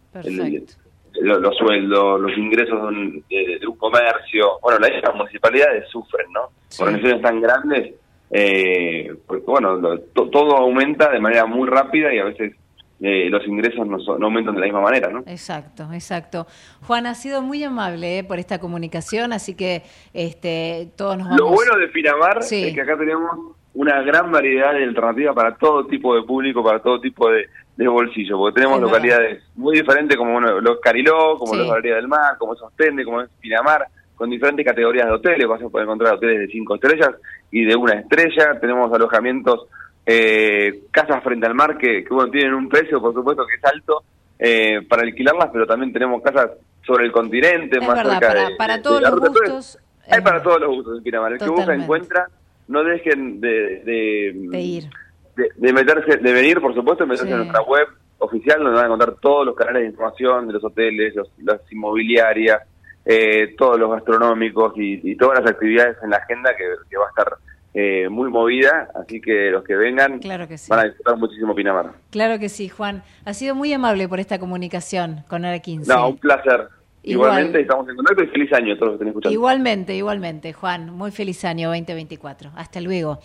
[1.55, 2.93] sueldos, los ingresos
[3.29, 4.59] de, un comercio.
[4.61, 6.49] Bueno, las municipalidades sufren, ¿no?
[6.77, 7.93] Por Organizaciones tan grandes,
[8.29, 9.79] eh, pues bueno,
[10.13, 12.57] todo aumenta de manera muy rápida y a veces
[13.05, 15.19] eh, los ingresos no, aumentan de la misma manera, ¿no?
[15.27, 16.47] Exacto, exacto.
[16.87, 19.83] Juan, ha sido muy amable eh, por esta comunicación, así que
[20.13, 21.39] este, todos nos vamos...
[21.41, 25.85] Lo bueno de Pinamar es que acá tenemos una gran variedad de alternativas para todo
[25.85, 30.79] tipo de público, para todo tipo de, bolsillo, porque tenemos localidades muy diferentes como los
[30.79, 33.85] Cariló, como los Galería del Mar, como Sostende, como es Pinamar,
[34.15, 37.09] con diferentes categorías de hoteles, vas a poder encontrar hoteles de cinco estrellas
[37.51, 39.67] y de una estrella, tenemos alojamientos
[40.05, 44.03] eh, casas frente al mar que, bueno, tienen un precio, por supuesto, que es alto
[44.37, 46.51] eh, para alquilarlas, pero también tenemos casas
[46.85, 49.79] sobre el continente, más cerca para, de, para todos los gustos.
[50.09, 51.31] Hay para todos los gustos en Pinamar.
[51.31, 52.27] El que busca encuentra,
[52.67, 54.89] no dejen de, de, ir.
[55.35, 57.87] De, meterse, de venir, por supuesto, meterse en nuestra web
[58.17, 62.61] oficial, donde van a encontrar todos los canales de información de los hoteles, las inmobiliarias,
[63.05, 67.37] eh, todos los gastronómicos y, todas las actividades en la agenda que va a estar
[67.73, 71.93] eh, muy movida, así que los que vengan van a disfrutar muchísimo Pinamar.
[72.11, 73.03] Claro que sí, Juan.
[73.25, 75.91] Ha sido muy amable por esta comunicación con Hora 15.
[75.91, 76.67] No, un placer.
[77.01, 79.33] Igualmente, estamos en contacto y feliz año a todos los que estén escuchando.
[79.33, 80.91] Igualmente, igualmente, Juan.
[80.91, 82.51] Muy feliz año 2024.
[82.55, 83.19] Hasta luego.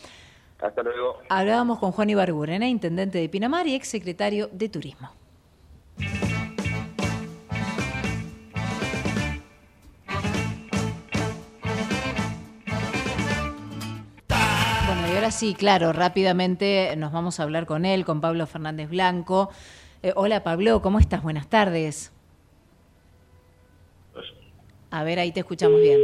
[0.60, 1.20] Hasta luego.
[1.28, 5.10] Hablábamos con Juan Ibarguren, intendente de Pinamar y ex secretario de Turismo.
[15.28, 19.50] Ahora sí, claro, rápidamente nos vamos a hablar con él, con Pablo Fernández Blanco.
[20.02, 21.22] Eh, hola Pablo, ¿cómo estás?
[21.22, 22.12] Buenas tardes.
[24.90, 26.00] A ver, ahí te escuchamos bien.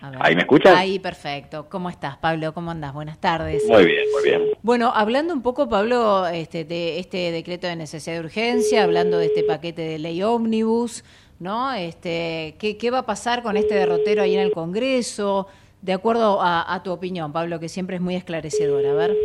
[0.00, 0.76] ¿Ahí me escuchas?
[0.76, 1.68] Ahí, perfecto.
[1.68, 2.52] ¿Cómo estás, Pablo?
[2.52, 2.92] ¿Cómo andas?
[2.92, 3.62] Buenas tardes.
[3.68, 4.42] Muy bien, muy bien.
[4.62, 9.26] Bueno, hablando un poco, Pablo, este, de este decreto de necesidad de urgencia, hablando de
[9.26, 11.04] este paquete de ley ómnibus,
[11.38, 11.72] ¿no?
[11.72, 15.46] Este, ¿qué, ¿Qué va a pasar con este derrotero ahí en el Congreso?
[15.82, 18.90] De acuerdo a, tu opinión, Pablo, que siempre es muy esclarecedora.
[18.90, 19.16] A ver.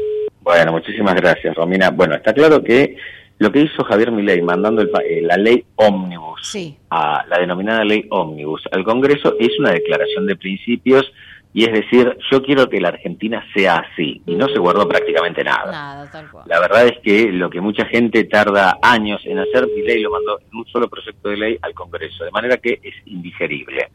[0.42, 1.90] Bueno, muchísimas gracias, Romina.
[1.90, 2.98] Bueno, está claro que
[3.40, 6.78] lo que hizo Javier Milei mandando el eh, la ley ómnibus, Sí.
[6.90, 11.12] a la denominada ley ómnibus al Congreso, es una declaración de principios
[11.54, 15.44] y es decir, yo quiero que la Argentina sea así y no se guardó prácticamente
[15.44, 15.72] nada.
[15.72, 16.46] Nada, tal cual.
[16.48, 20.40] La verdad es que lo que mucha gente tarda años en hacer, Milei lo mandó
[20.40, 23.90] en un solo proyecto de ley al Congreso, de manera que es indigerible.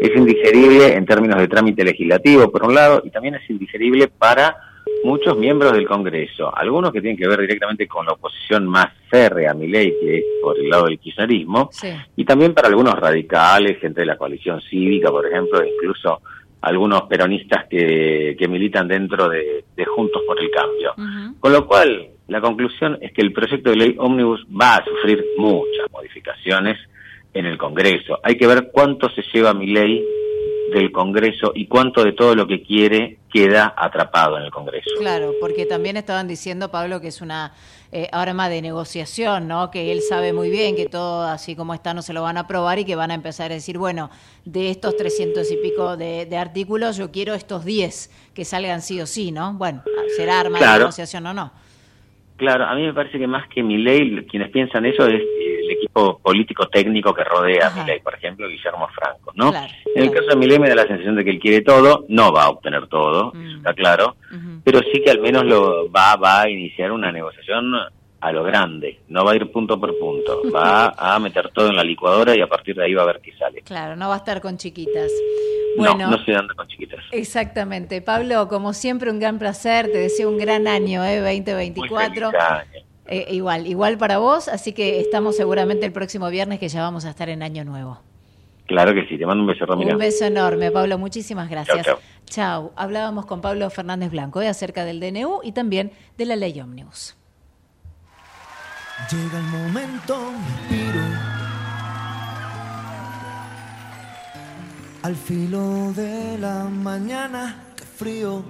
[0.00, 4.56] Es indigerible en términos de trámite legislativo, por un lado, y también es indigerible para
[5.04, 9.50] muchos miembros del Congreso, algunos que tienen que ver directamente con la oposición más férrea
[9.50, 11.88] a Milei, que es por el lado del kirchnerismo, Sí.
[12.16, 16.20] y también para algunos radicales, gente de la coalición cívica, por ejemplo, incluso
[16.62, 20.94] algunos peronistas que, que militan dentro de, de Juntos por el Cambio.
[21.38, 25.24] Con lo cual, la conclusión es que el proyecto de ley ómnibus va a sufrir
[25.36, 26.78] muchas modificaciones
[27.34, 28.20] en el Congreso.
[28.22, 30.04] Hay que ver cuánto se lleva mi ley
[30.72, 34.90] del Congreso y cuánto de todo lo que quiere queda atrapado en el Congreso.
[34.98, 37.52] Claro, porque también estaban diciendo, Pablo, que es una
[37.92, 39.70] eh, más de negociación, ¿no?
[39.70, 42.40] Que él sabe muy bien que todo así como está no se lo van a
[42.40, 44.10] aprobar y que van a empezar a decir, bueno,
[44.44, 49.00] de estos 300 y pico de, de artículos, yo quiero estos 10 que salgan sí
[49.00, 49.54] o sí, ¿no?
[49.54, 49.82] Bueno,
[50.16, 51.52] será arma de negociación o no.
[52.42, 55.22] Claro, a mí me parece que más que Milei, quienes piensan eso es
[55.72, 57.80] equipo político técnico que rodea Ajá.
[57.80, 59.50] a Milei, por ejemplo, Guillermo Franco, ¿no?
[59.50, 62.04] Claro, en el caso de Milei me da la sensación de que él quiere todo,
[62.08, 63.56] no va a obtener todo, Mm.
[63.58, 64.16] está claro,
[64.64, 67.72] pero sí que al menos lo va, va a iniciar una negociación
[68.20, 71.76] a lo grande, no va a ir punto por punto, va a meter todo en
[71.76, 73.62] la licuadora y a partir de ahí va a ver qué sale.
[73.62, 75.10] Claro, no va a estar con chiquitas.
[75.76, 77.00] Bueno, No, no se anda con chiquitas.
[77.10, 78.00] exactamente.
[78.02, 79.86] Pablo, como siempre, un gran placer.
[79.90, 81.16] Te deseo un gran año, ¿eh?
[81.20, 82.30] 2024.
[82.30, 82.84] Muy feliz año.
[83.12, 87.04] Eh, igual, igual para vos, así que estamos seguramente el próximo viernes que ya vamos
[87.04, 88.00] a estar en Año Nuevo.
[88.66, 89.92] Claro que sí, te mando un beso, Ramiro.
[89.92, 91.84] Un beso enorme, Pablo, muchísimas gracias.
[91.84, 92.72] Chau, Chau.
[92.74, 97.14] Hablábamos con Pablo Fernández Blanco eh, acerca del DNU y también de la ley ómnibus.
[99.10, 101.02] Llega el momento, me piro
[105.02, 108.42] al filo de la mañana, que frío,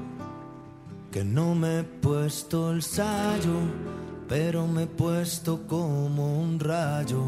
[1.10, 3.58] que no me he puesto el sayo,
[4.28, 7.22] pero me he puesto como un rayo.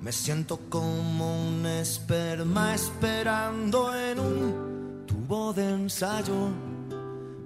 [0.00, 6.48] Me siento como un esperma esperando en un tubo de ensayo,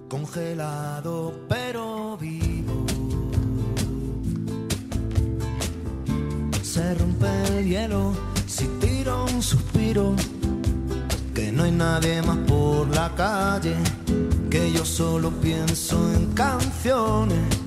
[0.09, 2.87] congelado pero vivo.
[6.73, 8.15] se rompe el hielo
[8.47, 10.17] si tiro un suspiro.
[11.35, 13.77] Que no hay nadie más por la calle,
[14.49, 17.62] que yo solo pienso en canciones.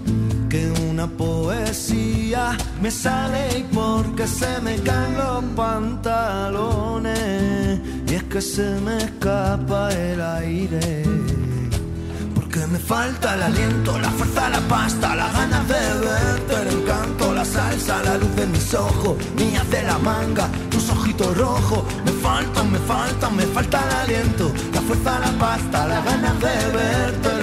[0.56, 7.12] Que una poesía me sale y porque se me caen los pantalones.
[8.08, 11.04] Y es que se me escapa el aire.
[12.34, 17.34] Porque me falta el aliento, la fuerza, la pasta, las ganas de verte, el encanto,
[17.34, 21.84] la salsa, la luz de mis ojos, mías de la manga, tus ojitos rojos.
[22.06, 26.72] Me faltan, me faltan, me falta el aliento, la fuerza, la pasta, las ganas de
[26.78, 27.35] verte,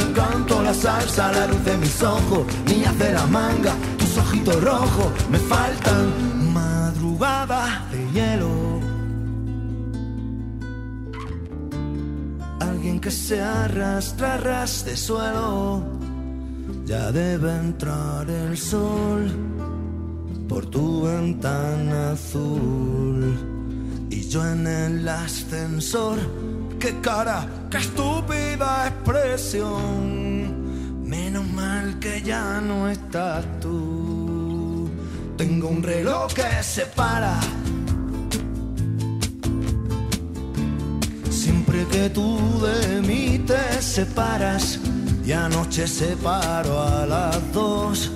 [0.74, 5.12] salsa, la luz de mis ojos, mías de la manga, tus ojitos rojos.
[5.30, 8.80] Me faltan madrugadas de hielo.
[12.60, 15.82] Alguien que se arrastra ras de suelo.
[16.84, 19.30] Ya debe entrar el sol
[20.48, 23.34] por tu ventana azul.
[24.10, 26.18] Y yo en el ascensor.
[26.78, 27.46] ¡Qué cara!
[27.70, 30.21] ¡Qué estúpida expresión!
[31.12, 34.88] Menos mal que ya no estás tú.
[35.36, 37.38] Tengo un reloj que se para.
[41.28, 42.28] Siempre que tú
[42.66, 44.80] de mí te separas
[45.22, 48.10] y anoche separo a las dos,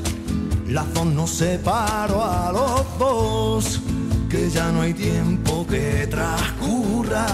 [0.67, 3.83] las dos nos separo a los dos,
[4.31, 7.27] que ya no hay tiempo que transcurra,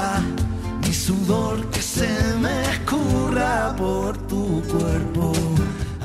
[0.83, 2.11] ni sudor que se
[2.41, 5.22] me escurra por tu cuerpo.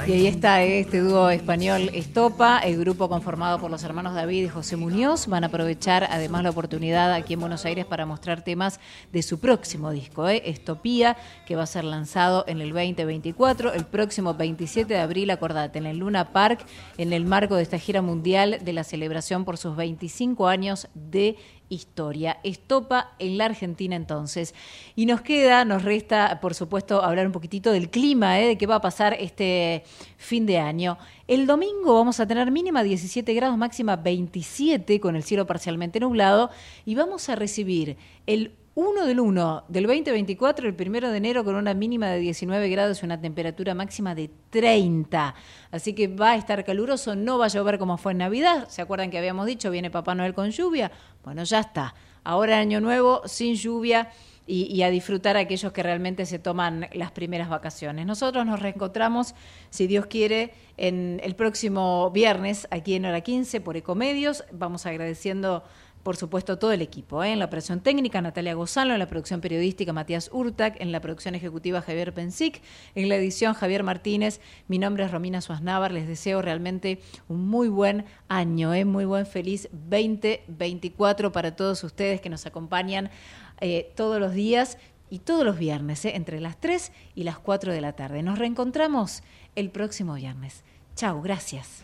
[0.08, 4.48] Y ahí está este dúo español Estopa, el grupo conformado por los hermanos David y
[4.48, 5.28] José Muñoz.
[5.28, 8.80] Van a aprovechar además la oportunidad aquí en Buenos Aires para mostrar temas
[9.12, 13.84] de su próximo disco, eh, Estopía, que va a ser lanzado en el 2024, el
[13.84, 16.66] próximo 27 de abril, acordate, en el Luna Park,
[16.98, 21.36] en el marco de esta gira mundial de la celebración por sus 25 años de
[21.70, 22.40] historia.
[22.44, 24.54] Estopa en la Argentina entonces.
[24.96, 28.48] Y nos queda, nos resta, por supuesto, hablar un poquitito del clima, ¿eh?
[28.48, 29.84] de qué va a pasar este
[30.18, 30.98] fin de año.
[31.28, 36.50] El domingo vamos a tener mínima 17 grados, máxima 27, con el cielo parcialmente nublado,
[36.86, 41.56] y vamos a recibir el 1 del 1 del 2024, el primero de enero, con
[41.56, 45.34] una mínima de 19 grados y una temperatura máxima de 30.
[45.72, 48.70] Así que va a estar caluroso, no va a llover como fue en Navidad.
[48.70, 50.92] ¿Se acuerdan que habíamos dicho, viene Papá Noel con lluvia?
[51.24, 51.96] Bueno, ya está.
[52.24, 54.12] Ahora Año Nuevo, sin lluvia.
[54.50, 58.06] Y, a disfrutar a aquellos que realmente se toman las primeras vacaciones.
[58.06, 59.36] Nosotros nos reencontramos,
[59.72, 64.46] si Dios quiere, en el próximo viernes aquí en Hora 15 por Ecomedios.
[64.54, 65.66] Vamos agradeciendo
[66.08, 67.22] por supuesto, todo el equipo.
[67.22, 67.34] ¿eh?
[67.34, 71.36] En la operación técnica, Natalia Gozalo, en la producción periodística, Matías Urtac, en la producción
[71.36, 72.62] ejecutiva, Javier Pensic,
[72.96, 74.40] en la edición, Javier Martínez.
[74.70, 75.92] Mi nombre es Romina Suaznavar.
[75.92, 78.86] Les deseo realmente un muy buen año, ¿eh?
[78.86, 83.10] muy buen, feliz 2024 para todos ustedes que nos acompañan
[83.60, 84.78] eh, todos los días
[85.10, 86.16] y todos los viernes, ¿eh?
[86.16, 88.24] entre las 3 y las 4 de la tarde.
[88.24, 89.24] Nos reencontramos
[89.56, 90.64] el próximo viernes.
[90.96, 91.84] Chao, gracias.